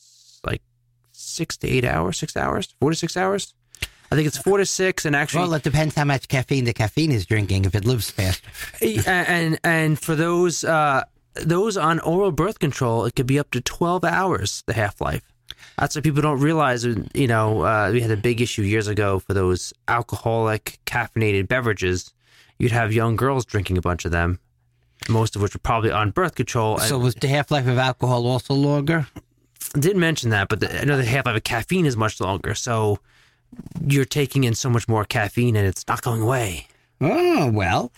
[1.37, 3.53] six to eight hours, six hours, four to six hours.
[4.11, 6.73] I think it's four to six, and actually, Well, it depends how much caffeine the
[6.73, 7.65] caffeine is drinking.
[7.65, 8.41] If it lives fast,
[9.05, 11.03] and and for those uh,
[11.35, 15.23] those on oral birth control, it could be up to twelve hours the half life.
[15.77, 16.85] That's what people don't realize.
[16.85, 22.13] You know, uh, we had a big issue years ago for those alcoholic caffeinated beverages.
[22.59, 24.39] You'd have young girls drinking a bunch of them,
[25.09, 26.79] most of which were probably on birth control.
[26.79, 29.05] so was the half life of alcohol also longer?
[29.73, 32.55] Didn't mention that, but the, another half of caffeine is much longer.
[32.55, 32.99] So
[33.85, 36.67] you're taking in so much more caffeine, and it's not going away.
[37.01, 37.91] Oh well.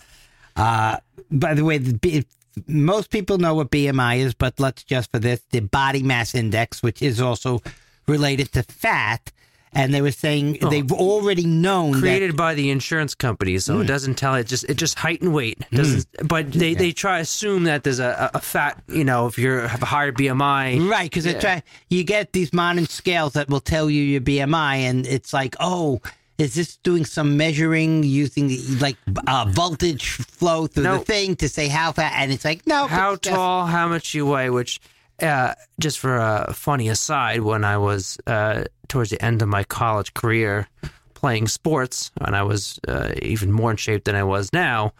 [0.56, 0.98] Uh,
[1.30, 2.26] by the way, the, B-
[2.66, 6.82] most people know what BMI is, but let's just for this the body mass index,
[6.82, 7.60] which is also
[8.06, 9.32] related to fat.
[9.72, 12.00] And they were saying they've already known that Oh.
[12.00, 13.82] created by the insurance company, so Hmm.
[13.82, 16.06] it doesn't tell it just it just height and weight doesn't.
[16.24, 18.82] But they, they try to assume that there's a, a fat.
[18.88, 22.52] You know, if you have a higher BMI, Right, because they try you get these
[22.52, 26.00] modern scales that will tell you your BMI, and it's like, oh,
[26.36, 28.96] is this doing some measuring using like
[29.28, 30.98] uh, voltage flow through No.
[30.98, 32.14] the thing to say how fat?
[32.16, 34.50] And it's like, no, how tall, how much you weigh.
[34.50, 34.80] Which,
[35.22, 39.64] uh, just for a funny aside, when I was uh, towards the end of my
[39.64, 40.68] college career
[41.14, 44.92] playing sports, and I was uh, even more in shape than I was now.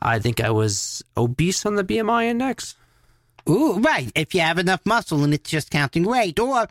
[0.00, 2.74] I think I was obese on the BMI index.
[3.48, 4.10] Ooh, right.
[4.14, 6.66] If you have enough muscle and it's just counting weight, or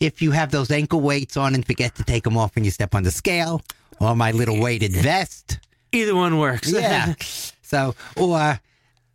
[0.00, 2.70] if you have those ankle weights on and forget to take them off when you
[2.70, 3.62] step on the scale,
[4.00, 5.58] or my little weighted vest.
[5.92, 6.72] Either one works.
[6.72, 7.14] Yeah.
[7.62, 8.60] so, or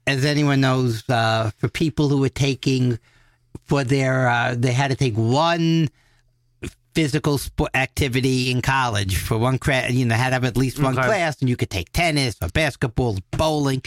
[0.07, 2.99] as anyone knows, uh, for people who are taking
[3.65, 5.89] for their, uh, they had to take one
[6.95, 9.91] physical sport activity in college for one class.
[9.91, 11.07] You know, had to have at least one Okay.
[11.07, 13.83] class, and you could take tennis or basketball, bowling.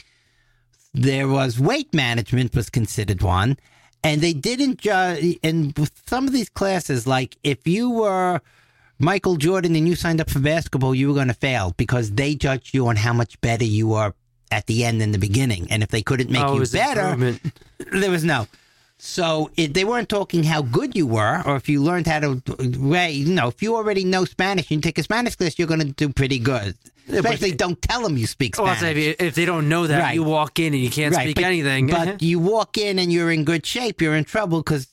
[0.95, 3.57] There was weight management was considered one,
[4.05, 5.39] and they didn't judge.
[5.43, 8.41] And with some of these classes, like if you were
[8.99, 12.35] Michael Jordan and you signed up for basketball, you were going to fail because they
[12.35, 14.15] judged you on how much better you were
[14.51, 15.67] at the end than the beginning.
[15.71, 17.39] And if they couldn't make Oh, you better,
[17.91, 18.47] there was no.
[19.05, 22.41] So it, they weren't talking how good you were, or if you learned how to
[22.79, 23.11] way.
[23.11, 25.81] You know, if you already know Spanish and you take a Spanish class, you're going
[25.81, 26.77] to do pretty good.
[27.09, 28.81] Especially, don't tell them you speak Spanish.
[28.81, 30.15] if, you- if they don't know that, Right.
[30.15, 31.89] you walk in and you can't speak but, anything.
[31.89, 34.01] But you walk in and you're in good shape.
[34.01, 34.87] You're in trouble because.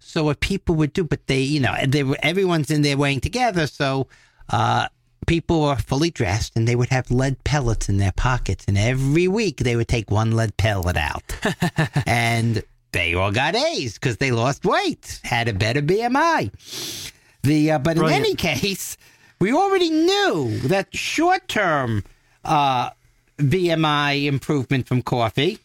[0.00, 3.20] So what people would do, but they, you know, they were everyone's in there weighing
[3.20, 3.68] together.
[3.68, 4.08] So
[4.50, 4.88] uh,
[5.28, 9.28] people were fully dressed and they would have lead pellets in their pockets, and every
[9.28, 11.22] week they would take one lead pellet out,
[12.06, 17.10] and they all got A's because they lost weight, had a better BMI.
[17.42, 18.20] The uh, but Brilliant.
[18.20, 18.96] in any case,
[19.40, 22.04] we already knew that short term
[22.44, 22.90] uh,
[23.38, 25.58] BMI improvement from coffee.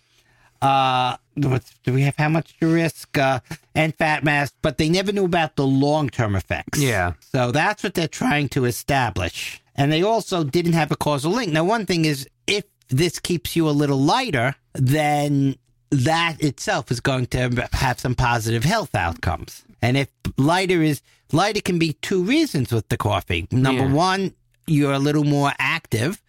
[0.61, 3.39] Uh, what's, do we have how much to risk uh,
[3.75, 4.51] and fat mass?
[4.61, 6.79] But they never knew about the long term effects.
[6.79, 7.13] Yeah.
[7.31, 9.61] So that's what they're trying to establish.
[9.75, 11.51] And they also didn't have a causal link.
[11.51, 15.57] Now, one thing is if this keeps you a little lighter, then
[15.89, 19.63] that itself is going to have some positive health outcomes.
[19.81, 23.47] And if lighter is lighter can be two reasons with the coffee.
[23.51, 23.93] Number Yeah.
[23.93, 24.33] one,
[24.65, 26.21] you're a little more active.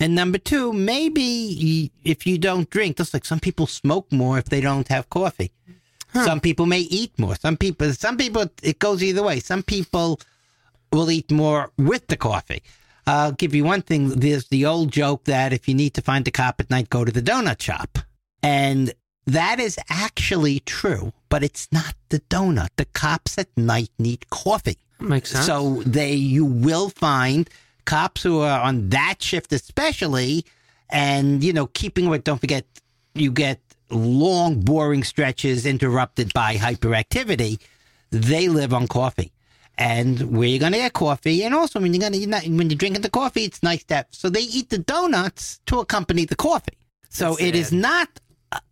[0.00, 4.44] And number two, maybe if you don't drink, just like some people smoke more if
[4.46, 5.52] they don't have coffee.
[6.14, 7.36] Some people may eat more.
[7.36, 9.40] Some people, some people, it goes either way.
[9.40, 10.18] Some people
[10.92, 12.62] will eat more with the coffee.
[13.06, 14.08] I'll give you one thing.
[14.10, 17.04] There's the old joke that if you need to find a cop at night, go
[17.04, 17.98] to the donut shop.
[18.42, 18.92] And
[19.26, 22.68] that is actually true, but it's not the donut.
[22.76, 24.78] The cops at night need coffee.
[25.00, 25.46] Makes sense.
[25.46, 27.48] So they, you will find
[27.84, 30.44] cops who are on that shift, especially,
[30.90, 32.24] and you know, keeping with.
[32.24, 32.64] Don't forget,
[33.14, 37.60] you get long, boring stretches interrupted by hyperactivity.
[38.10, 39.32] They live on coffee,
[39.76, 42.44] and where you're going to get coffee, and also when you're going to you're not,
[42.44, 44.14] when you're drinking the coffee, it's nice that.
[44.14, 46.78] So they eat the donuts to accompany the coffee.
[47.10, 47.78] So That's it is sad.
[47.78, 48.20] not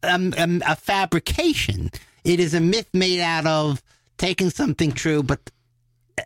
[0.02, 1.90] um, um, a fabrication.
[2.24, 3.82] It is a myth made out of
[4.18, 5.50] taking something true, but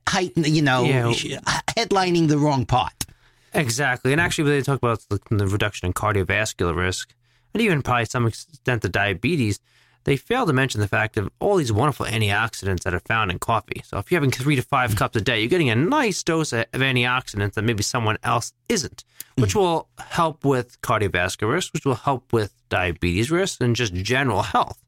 [0.08, 1.40] heighten, you know, Yeah.
[1.76, 3.04] headlining the wrong part.
[3.52, 4.12] Exactly.
[4.12, 7.12] And actually, when they talk about the, the reduction in cardiovascular risk,
[7.52, 9.58] and even probably some extent the diabetes,
[10.04, 13.38] they fail to mention the fact of all these wonderful antioxidants that are found in
[13.38, 13.82] coffee.
[13.84, 16.52] So if you're having three to five cups a day, you're getting a nice dose
[16.52, 19.04] of antioxidants that maybe someone else isn't,
[19.36, 24.42] which will help with cardiovascular risk, which will help with diabetes risk, and just general
[24.42, 24.78] health.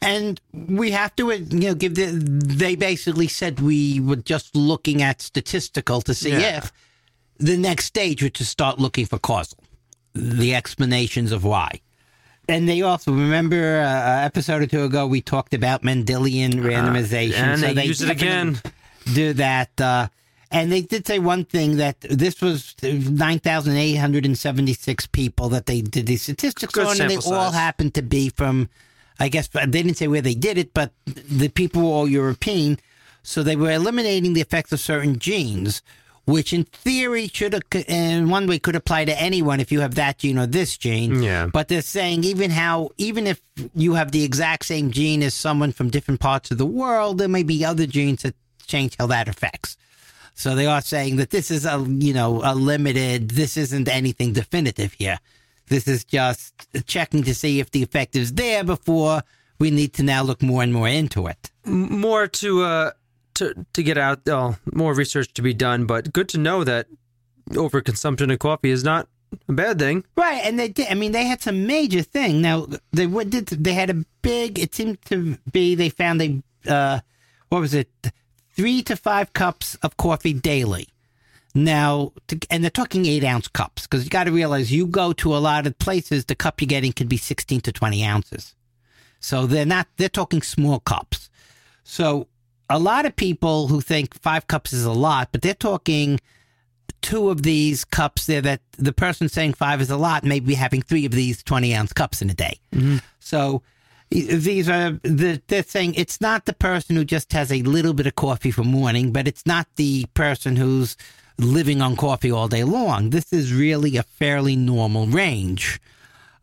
[0.00, 2.06] And we have to, uh, you know, give the.
[2.12, 6.58] They basically said we were just looking at statistical to see Yeah.
[6.58, 6.72] if
[7.38, 9.58] the next stage was to start looking for causal,
[10.14, 11.80] the explanations of why.
[12.48, 17.40] And they also remember uh, an episode or two ago we talked about Mendelian randomization.
[17.40, 18.60] Uh, and so they use it again.
[19.14, 19.80] Do that.
[19.80, 20.08] Uh,
[20.52, 26.22] and they did say one thing that this was 9,876 people that they did these
[26.22, 28.68] statistics Good on, and they sample all happened to be from,
[29.18, 32.78] I guess, they didn't say where they did it, but the people were all European.
[33.22, 35.80] So they were eliminating the effects of certain genes,
[36.24, 40.18] which in theory should, in one way, could apply to anyone if you have that
[40.18, 41.22] gene or this gene.
[41.22, 41.46] Yeah.
[41.52, 43.40] But they're saying even how, even if
[43.74, 47.28] you have the exact same gene as someone from different parts of the world, there
[47.28, 48.34] may be other genes that
[48.66, 49.76] change how that affects.
[50.34, 54.32] So they are saying that this is a, you know, a limited, this isn't anything
[54.32, 55.18] definitive here.
[55.66, 56.52] This is just
[56.86, 59.22] checking to see if the effect is there before
[59.58, 61.50] we need to now look more and more into it.
[61.64, 62.90] more to uh
[63.34, 64.26] to to get out
[64.72, 66.86] more research to be done but good to know that
[67.50, 69.08] overconsumption of coffee is not
[69.48, 70.88] a bad thing Right, and they did.
[70.90, 72.42] I mean, they had some major thing.
[72.42, 74.58] Now they what did they had a big.
[74.58, 77.00] It seemed to be they found a uh,
[77.48, 77.90] what was it,
[78.54, 80.88] three to five cups of coffee daily.
[81.54, 85.12] Now, to, and they're talking eight ounce cups because you got to realize you go
[85.14, 88.54] to a lot of places, the cup you're getting could be sixteen to twenty ounces.
[89.20, 89.86] So they're not.
[89.96, 91.30] They're talking small cups.
[91.84, 92.28] So
[92.72, 96.18] a lot of people who think five cups is a lot, but they're talking
[97.02, 100.54] two of these cups there that the person saying five is a lot may be
[100.54, 102.58] having three of these 20 ounce cups in a day.
[103.18, 103.62] So
[104.10, 107.92] e- these are, the, they're saying it's not the person who just has a little
[107.92, 110.96] bit of coffee for morning, but it's not the person who's
[111.38, 113.10] living on coffee all day long.
[113.10, 115.80] This is really a fairly normal range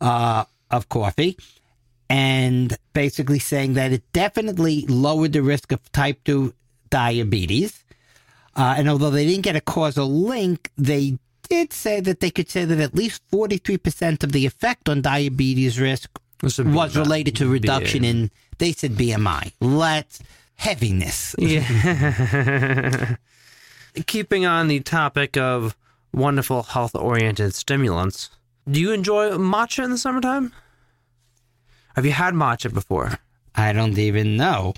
[0.01, 1.37] uh, of coffee.
[2.09, 6.53] And basically saying that it definitely lowered the risk of type 2
[6.89, 7.83] diabetes.
[8.55, 11.19] Uh, and although they didn't get a causal link, they
[11.49, 15.79] did say that they could say that at least 43% of the effect on diabetes
[15.79, 19.53] risk This would be was related to reduction in, they said BMI.
[19.59, 20.19] Let's,
[20.55, 21.35] heaviness.
[21.37, 23.15] yeah
[24.05, 25.75] keeping on the topic of
[26.13, 28.29] wonderful health oriented stimulants
[28.69, 30.51] do you enjoy matcha in the summertime
[31.99, 33.19] have you had matcha before
[33.53, 34.73] I don't even know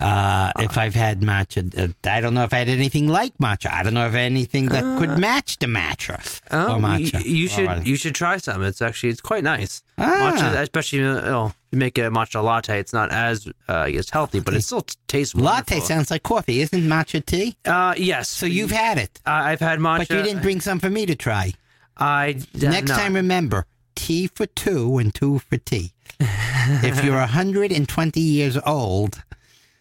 [0.00, 1.62] uh, if I've had matcha.
[1.78, 3.72] Uh, I don't know if I had anything like matcha.
[3.72, 7.24] I don't know if anything that could match the matcha Oh, or matcha.
[7.24, 8.64] You, you should you should try some.
[8.64, 9.84] It's actually it's quite nice.
[9.98, 10.34] Ah.
[10.34, 12.80] Matcha, especially you, know, you make a matcha latte.
[12.80, 16.82] It's not as uh, as healthy, but it still tastes Latte sounds like coffee, isn't
[16.82, 17.56] matcha tea?
[17.64, 18.28] Uh, yes.
[18.28, 21.14] So you've had it, I've had matcha, but you didn't bring some for me to
[21.14, 21.52] try.
[21.96, 22.96] I Next no.
[22.96, 25.92] time, remember tea for two and two for tea.
[26.20, 29.22] if you're 120 years old,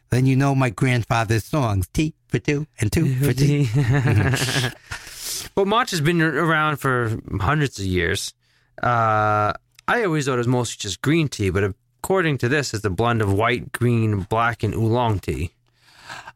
[0.10, 3.70] then you know my grandfather's songs tea for two and two for tea.
[5.56, 8.34] Well, matcha's been around for hundreds of years.
[8.82, 9.54] Uh,
[9.88, 11.74] I always thought it was mostly just green tea, but
[12.04, 15.52] according to this, it's a blend of white, green, black, and oolong tea.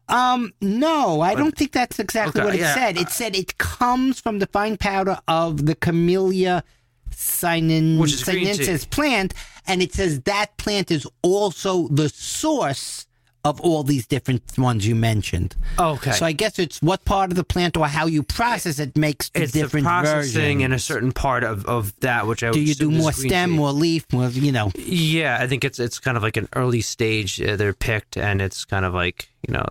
[0.08, 2.74] Um, no, I don't think that's exactly Okay, what it yeah.
[2.74, 2.96] said.
[2.98, 6.62] It said it comes from the fine powder of the Camellia
[7.16, 9.34] sinin- Which is sinensis plant,
[9.66, 13.06] and it says that plant is also the source
[13.44, 15.54] of all these different ones you mentioned.
[15.78, 16.10] Okay.
[16.10, 19.28] So I guess it's what part of the plant or how you process it makes
[19.28, 22.60] the it's the different processing in a certain part of, of that, which I Do
[22.60, 23.56] you do more stem, tea.
[23.56, 24.72] more leaf, more you know?
[24.74, 27.40] Yeah, I think it's it's kind of like an early stage.
[27.40, 29.64] Uh, they're picked, and it's kind of like you know,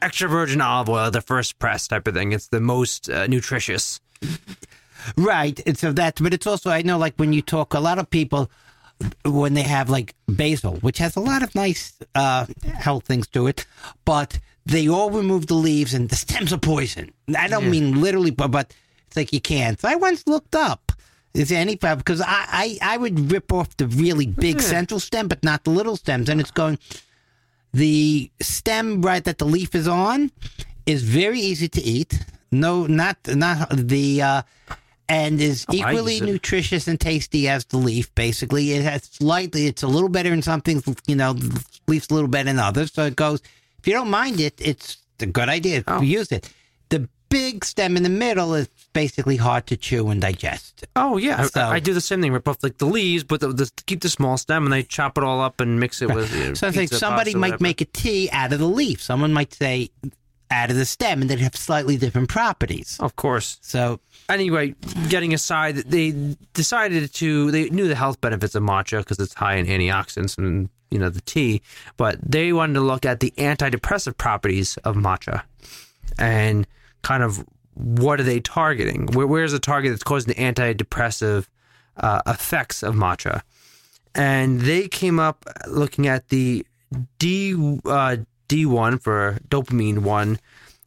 [0.00, 2.32] extra virgin olive oil, the first press type of thing.
[2.32, 4.00] It's the most uh, nutritious.
[5.16, 5.60] Right.
[5.66, 8.08] It's of that, but it's also I know like when you talk, a lot of
[8.10, 8.50] people
[9.24, 13.46] when they have like basil, which has a lot of nice uh, health things to
[13.46, 13.64] it,
[14.04, 17.12] but they all remove the leaves and the stems are poison.
[17.36, 18.74] I don't mean literally, but but
[19.06, 19.80] it's like you can't.
[19.80, 20.92] So I once looked up.
[21.34, 21.98] Is there any problem?
[21.98, 25.70] Because I, I, I would rip off the really big central stem, but not the
[25.70, 26.28] little stems.
[26.28, 26.78] And it's going,
[27.72, 30.32] the stem right that the leaf is on
[30.86, 32.24] is very easy to eat.
[32.50, 34.42] No, not not the uh,
[35.08, 38.14] and is Oh, equally nutritious and tasty as the leaf.
[38.14, 39.66] Basically, it has slightly.
[39.66, 40.82] It's a little better in some things.
[41.06, 41.34] You know,
[41.86, 42.92] leaf's a little better in others.
[42.92, 43.40] So it goes.
[43.78, 46.00] If you don't mind it, it's a good idea Oh.
[46.00, 46.52] to use it.
[46.90, 50.84] The big stem in the middle is basically hard to chew and digest.
[50.96, 52.32] Oh yeah, I- So- I, I do the same thing.
[52.32, 55.16] Rip off like the leaves, but the, the, keep the small stem, and they chop
[55.18, 56.34] it all up and mix it with.
[56.34, 59.00] You know, So like pizza, somebody might make a tea out of the leaf.
[59.02, 59.90] Someone might say
[60.50, 62.96] out of the stem, and they'd have slightly different properties.
[63.00, 63.58] Of course.
[63.60, 64.74] So Anyway,
[65.08, 66.10] getting aside, they
[66.52, 67.50] decided to.
[67.50, 71.08] They knew the health benefits of matcha because it's high in antioxidants and you know
[71.08, 71.62] the tea,
[71.96, 75.44] but they wanted to look at the antidepressive properties of matcha,
[76.18, 76.66] and
[77.00, 77.42] kind of
[77.72, 79.06] what are they targeting?
[79.12, 81.46] Where, where's the target that's causing the antidepressive
[81.96, 83.40] uh, effects of matcha?
[84.14, 86.66] And they came up looking at the
[87.18, 88.16] D uh,
[88.48, 90.38] D1 for dopamine one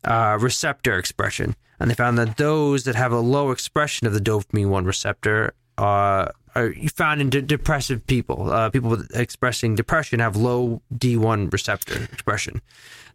[0.03, 4.19] uh, receptor expression, and they found that those that have a low expression of the
[4.19, 8.51] dopamine one receptor uh, are found in de- depressive people.
[8.51, 12.61] Uh, people with expressing depression have low D1 receptor expression.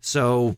[0.00, 0.56] So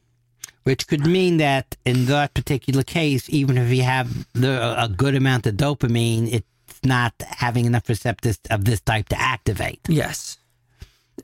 [0.64, 5.14] which could mean that in that particular case, even if you have the, a good
[5.14, 6.47] amount of dopamine, it's
[6.84, 9.80] not having enough receptors of this type to activate.
[9.89, 10.39] Yes.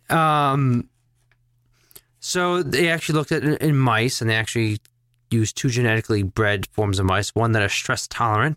[0.08, 0.88] Um.
[2.26, 4.78] So they actually looked at it in mice, and they actually
[5.30, 8.56] used two genetically bred forms of mice: one that are stress tolerant,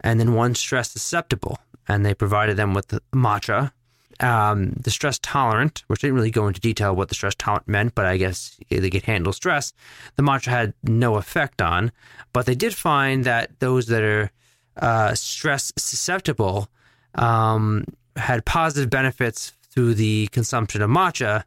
[0.00, 1.60] and then one stress susceptible.
[1.86, 3.70] And they provided them with the matcha.
[4.18, 7.94] Um, the stress tolerant, which didn't really go into detail what the stress tolerant meant,
[7.94, 9.72] but I guess they could handle stress.
[10.16, 11.92] The matcha had no effect on,
[12.32, 14.32] but they did find that those that are
[14.76, 16.68] uh, stress susceptible
[17.14, 17.84] um,
[18.16, 21.44] had positive benefits through the consumption of matcha.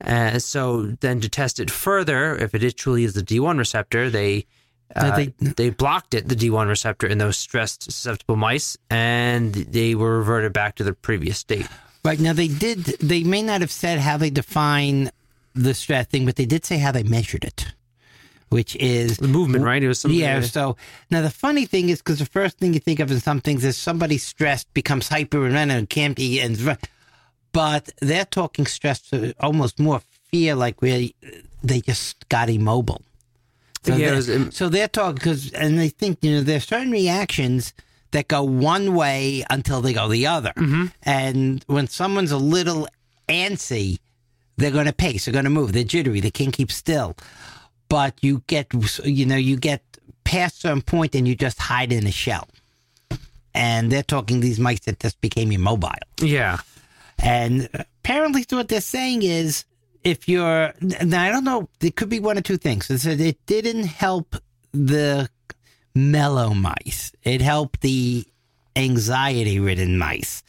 [0.00, 4.46] And so then to test it further, if it truly is the D1 receptor, they
[4.94, 9.94] uh, they- they blocked it, the D1 receptor, in those stressed susceptible mice, and they
[9.96, 11.66] were reverted back to their previous state.
[12.04, 12.84] Right now, they did.
[13.00, 15.10] They may not have said how they define
[15.56, 17.66] the stress thing, but they did say how they measured it,
[18.50, 19.82] which is The movement, right?
[19.82, 20.20] It was something.
[20.20, 20.40] Yeah.
[20.42, 20.76] So
[21.10, 23.64] now the funny thing is, because the first thing you think of in some things
[23.64, 26.56] is somebody stressed becomes hyper and and can't be, and
[27.56, 30.00] but they're talking stress to almost more
[30.30, 31.00] fear, like where
[31.68, 33.02] they just got immobile.
[33.84, 36.90] So Yeah, they're, was, so they're talking because, and they think you know there's certain
[36.92, 37.72] reactions
[38.12, 40.86] that go one way until they go the other, Mm-hmm.
[41.02, 42.86] and when someone's a little
[43.28, 43.98] antsy,
[44.58, 47.16] they're going to pace, they're going to move, they're jittery, they can't keep still.
[47.88, 48.66] But you get,
[49.04, 49.82] you know, you get
[50.24, 52.48] past some point and you just hide in a shell.
[53.54, 55.90] And they're talking these mice that just became immobile.
[56.20, 56.58] yeah.
[57.18, 59.64] And apparently, what they're saying is,
[60.04, 62.88] if you're, now I don't know, it could be one or two things.
[62.90, 64.36] It said it didn't help
[64.72, 65.28] the
[65.94, 67.10] mellow mice.
[67.24, 68.24] It helped the
[68.76, 70.44] anxiety-ridden mice.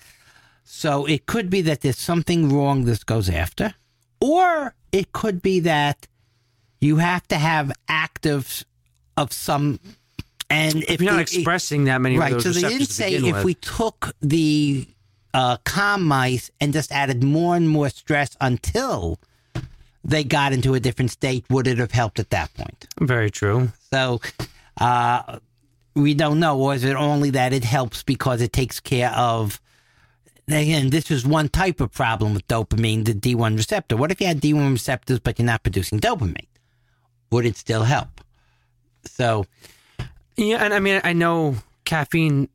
[0.63, 3.74] So it could be that there's something wrong this goes after,
[4.20, 6.07] or it could be that
[6.80, 8.63] you have to have active
[9.15, 9.80] of some.
[10.49, 13.43] And if you're not expressing that many right, so they didn't say if with.
[13.43, 14.88] we took the
[15.38, 19.20] uh, calm mice and just added more and more stress until
[20.04, 22.88] they got into a different state, would it have helped at that point?
[23.00, 23.72] Very true.
[23.92, 24.20] So
[24.78, 25.38] uh,
[25.94, 26.60] we don't know.
[26.60, 29.62] Or is it only that it helps because it takes care of?
[30.48, 33.96] Again, this is one type of problem with dopamine, the D1 receptor.
[33.96, 36.48] What if you had D1 receptors but you're not producing dopamine?
[37.30, 38.22] Would it still help?
[39.06, 39.46] So
[40.36, 42.50] Yeah, and I mean, I know caffeine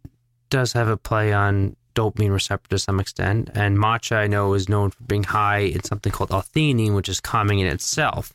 [0.51, 4.69] does have a play on dopamine receptor to some extent, and matcha I know is
[4.69, 8.33] known for being high in something called L-theanine, which is calming in itself.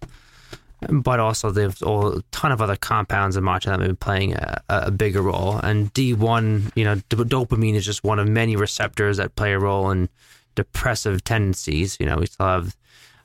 [0.89, 4.61] But also, there's a ton of other compounds in matcha that may be playing a,
[4.69, 5.57] a bigger role.
[5.57, 9.59] And D1, you know, d- dopamine is just one of many receptors that play a
[9.59, 10.07] role in
[10.53, 11.97] depressive tendencies.
[11.99, 12.75] You know, we still have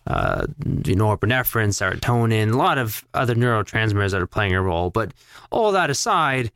[0.07, 4.89] uh, norepinephrine, serotonin, a lot of other neurotransmitters that are playing a role.
[4.89, 5.13] But
[5.51, 6.51] all that aside,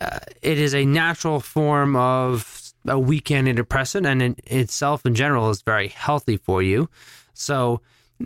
[0.00, 2.40] uh, it is a natural form of
[2.86, 6.88] a weekend antidepressant, and in itself, in general, is very healthy for you.
[7.34, 7.80] So,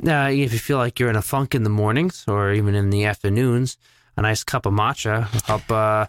[0.07, 2.91] uh, if you feel like you're in a funk in the mornings or even in
[2.91, 3.79] the afternoons,
[4.17, 5.71] a nice cup of matcha help.
[5.71, 6.07] Uh,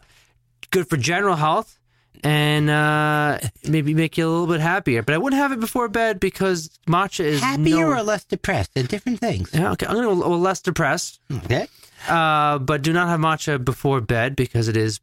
[0.72, 1.78] good for general health
[2.24, 5.04] and uh, maybe make you a little bit happier.
[5.04, 8.74] But I wouldn't have it before bed because matcha is Happier no- or less depressed?
[8.74, 9.52] They're different things.
[9.54, 11.20] Yeah, okay, I'm to go less depressed.
[11.32, 11.68] Okay.
[12.08, 15.00] Uh, but do not have matcha before bed because it is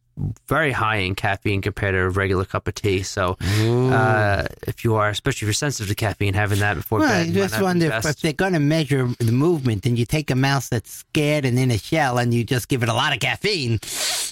[0.47, 3.03] very high in caffeine compared to a regular cup of tea.
[3.03, 7.09] So, uh, if you are, especially if you're sensitive to caffeine, having that before Well,
[7.09, 7.29] bed.
[7.29, 10.35] I just wonder if, if they're going to measure the movement and you take a
[10.35, 13.19] mouse that's scared and in a shell and you just give it a lot of
[13.19, 13.73] caffeine,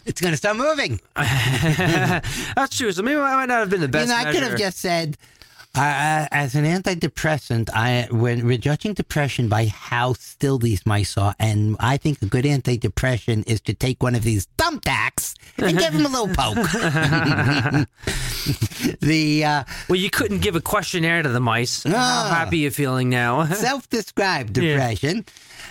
[0.05, 0.99] it's going to start moving.
[1.15, 2.91] That's true.
[2.91, 4.07] So maybe I might not have been the best.
[4.09, 5.17] you know, I could have just said,
[5.75, 11.33] uh, as an antidepressant, I when we're judging depression by how still these mice are,
[11.39, 15.93] and I think a good antidepressant is to take one of these thumbtacks and give
[15.93, 16.55] them a little poke.
[19.01, 21.83] the uh, Well, you couldn't give a questionnaire to the mice.
[21.83, 22.35] How Ah.
[22.37, 23.45] happy you feeling now?
[23.47, 25.25] self-described depression.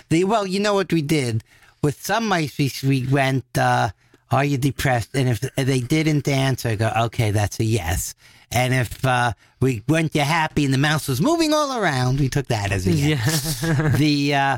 [0.09, 1.43] The well, you know what we did
[1.81, 2.57] with some mice.
[2.57, 3.89] We, we went, uh,
[4.33, 8.15] "Are you depressed?" And if they didn't answer, I go, "Okay, that's a yes."
[8.51, 12.29] And if uh, we weren't you happy and the mouse was moving all around, we
[12.29, 13.61] took that as a yes.
[13.97, 14.57] the uh,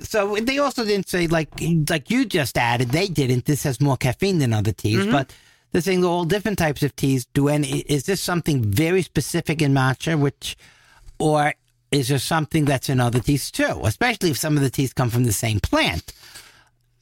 [0.00, 1.48] so they also didn't say like
[1.90, 2.88] like you just added.
[2.88, 3.44] They didn't.
[3.44, 5.32] This has more caffeine than other teas, but.
[5.72, 7.24] They're saying all different types of teas.
[7.32, 7.78] Do any?
[7.88, 10.54] Is this something very specific in matcha, which,
[11.18, 11.54] or
[11.90, 13.80] is there something that's in other teas too?
[13.84, 16.12] Especially if some of the teas come from the same plant.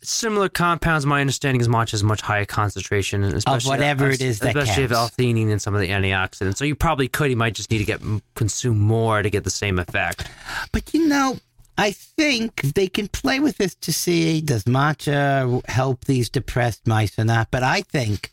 [0.03, 4.38] Similar compounds, my understanding is matcha is much higher concentration, and especially whatever it is
[4.38, 5.18] that especially of counts.
[5.18, 6.57] L-theanine and some of the antioxidants.
[6.57, 7.30] So you probably could.
[7.30, 8.01] You might just need to get
[8.34, 10.30] consume more to get the same effect.
[10.72, 11.38] But you know,
[11.76, 17.18] I think they can play with this to see does matcha help these depressed mice
[17.18, 17.51] or not.
[17.51, 18.32] But I think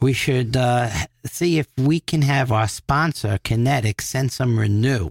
[0.00, 0.90] we should uh,
[1.24, 5.10] see if we can have our sponsor, Kinetiq, send some Renew,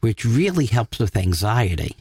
[0.00, 1.96] which really helps with anxiety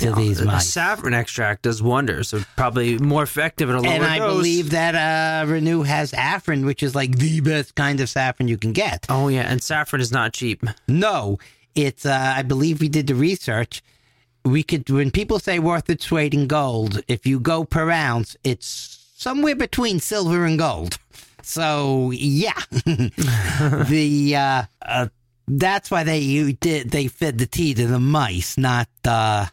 [0.00, 0.68] to these The mice.
[0.68, 2.28] saffron extract does wonders.
[2.28, 4.36] So probably more effective at a lower and I dose.
[4.36, 8.58] believe that uh, Renew has affron, which is like the best kind of saffron you
[8.58, 9.06] can get.
[9.08, 10.64] Oh yeah, and saffron is not cheap.
[10.86, 11.38] No,
[11.74, 12.04] it's.
[12.06, 13.82] Uh, I believe we did the research.
[14.44, 17.02] We could when people say worth its weight in gold.
[17.08, 20.98] If you go per ounce, it's somewhere between silver and gold.
[21.40, 25.08] So yeah, the uh, uh,
[25.46, 28.88] that's why they you did they fed the tea to the mice, not.
[29.02, 29.46] Uh,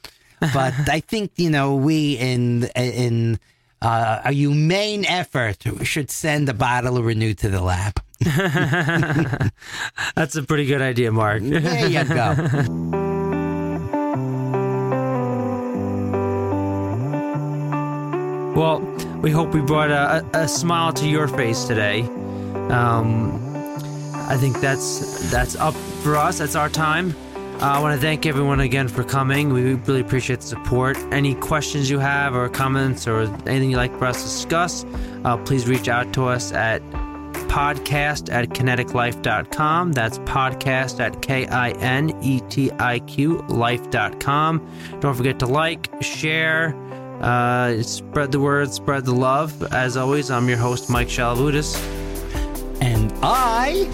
[0.53, 3.39] but I think you know we in in
[3.81, 8.01] uh, a humane effort should send a bottle of Renew to the lab.
[10.15, 11.41] That's a pretty good idea, Mark.
[11.43, 13.01] There you go.
[18.55, 18.79] Well,
[19.21, 22.03] we hope we brought a, a, smile to your face today.
[22.69, 23.35] Um,
[24.13, 26.37] I think that's that's up for us.
[26.37, 27.13] That's our time.
[27.61, 29.53] Uh, I want to thank everyone again for coming.
[29.53, 30.97] We really appreciate the support.
[31.11, 34.85] Any questions you have, or comments, or anything you'd like for us to discuss,
[35.23, 36.81] uh, please reach out to us at
[37.55, 39.93] podcast at kinetiqlife.com.
[39.93, 44.69] That's podcast at K I N E T I Q life.com.
[44.99, 46.75] Don't forget to like, share,
[47.21, 49.63] uh, spread the word, spread the love.
[49.73, 51.81] As always, I'm your host, Mike Shalavutis.
[52.81, 53.87] And I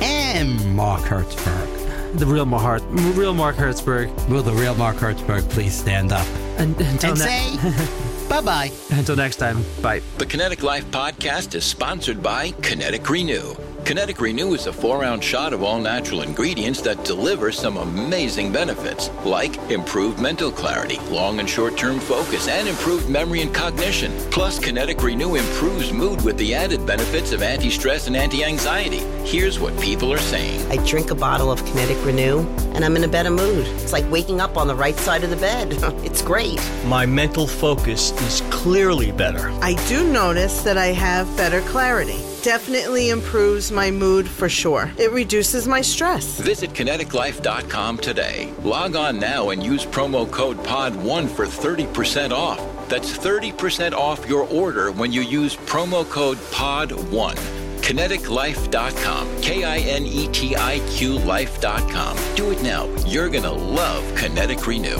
[0.00, 1.77] am Mark Hertzberg.
[2.14, 2.82] The real Mark,
[3.16, 4.08] real Mark Hertzberg.
[4.28, 6.26] Will the real Mark Hertzberg please stand up
[6.58, 7.24] And, until, and ne-
[7.56, 8.70] say bye bye?
[8.90, 10.00] until next time, bye.
[10.16, 13.54] The Kinetiq Life podcast is sponsored by Kinetiq Renew.
[13.88, 18.52] Kinetiq Renew is a four ounce shot of all natural ingredients that deliver some amazing
[18.52, 24.12] benefits, like improved mental clarity, long and short term focus, and improved memory and cognition.
[24.30, 28.98] Plus, Kinetiq Renew improves mood with the added benefits of anti stress and anti anxiety.
[29.26, 30.70] Here's what people are saying.
[30.70, 32.40] I drink a bottle of Kinetiq Renew
[32.74, 33.66] and I'm in a better mood.
[33.80, 35.72] It's like waking up on the right side of the bed.
[36.04, 36.60] it's great.
[36.84, 39.48] My mental focus is clearly better.
[39.62, 42.22] I do notice that I have better clarity.
[42.42, 44.90] Definitely improves my mood for sure.
[44.96, 46.40] It reduces my stress.
[46.40, 48.52] Visit kinetiqlife.com today.
[48.62, 52.60] Log on now and use promo code POD1 for 30% off.
[52.88, 57.34] That's 30% off your order when you use promo code POD1.
[57.80, 59.40] Kinetiqlife.com.
[59.40, 62.16] K I N E T I Q life.com.
[62.36, 62.86] Do it now.
[63.06, 64.96] You're going to love Kinetiq Renew.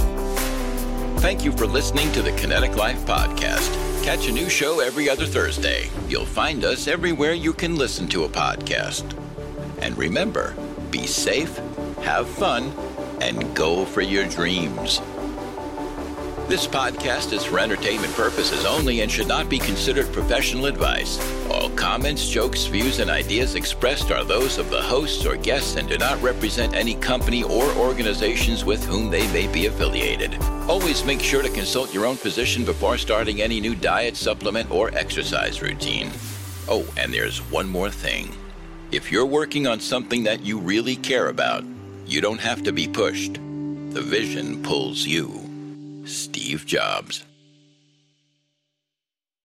[1.20, 3.87] Thank you for listening to the Kinetiq Life Podcast.
[4.08, 5.90] Catch a new show every other Thursday.
[6.08, 9.04] You'll find us everywhere you can listen to a podcast.
[9.82, 10.56] And remember,
[10.90, 11.54] be safe,
[12.00, 12.72] have fun,
[13.20, 15.02] and go for your dreams.
[16.48, 21.20] This podcast is for entertainment purposes only and should not be considered professional advice.
[21.50, 25.86] All comments, jokes, views, and ideas expressed are those of the hosts or guests and
[25.86, 30.40] do not represent any company or organizations with whom they may be affiliated.
[30.66, 34.88] Always make sure to consult your own physician before starting any new diet, supplement, or
[34.94, 36.10] exercise routine.
[36.66, 38.34] Oh, and there's one more thing.
[38.90, 41.62] If you're working on something that you really care about,
[42.06, 43.34] you don't have to be pushed.
[43.34, 45.47] The vision pulls you.
[46.08, 47.27] Steve Jobs.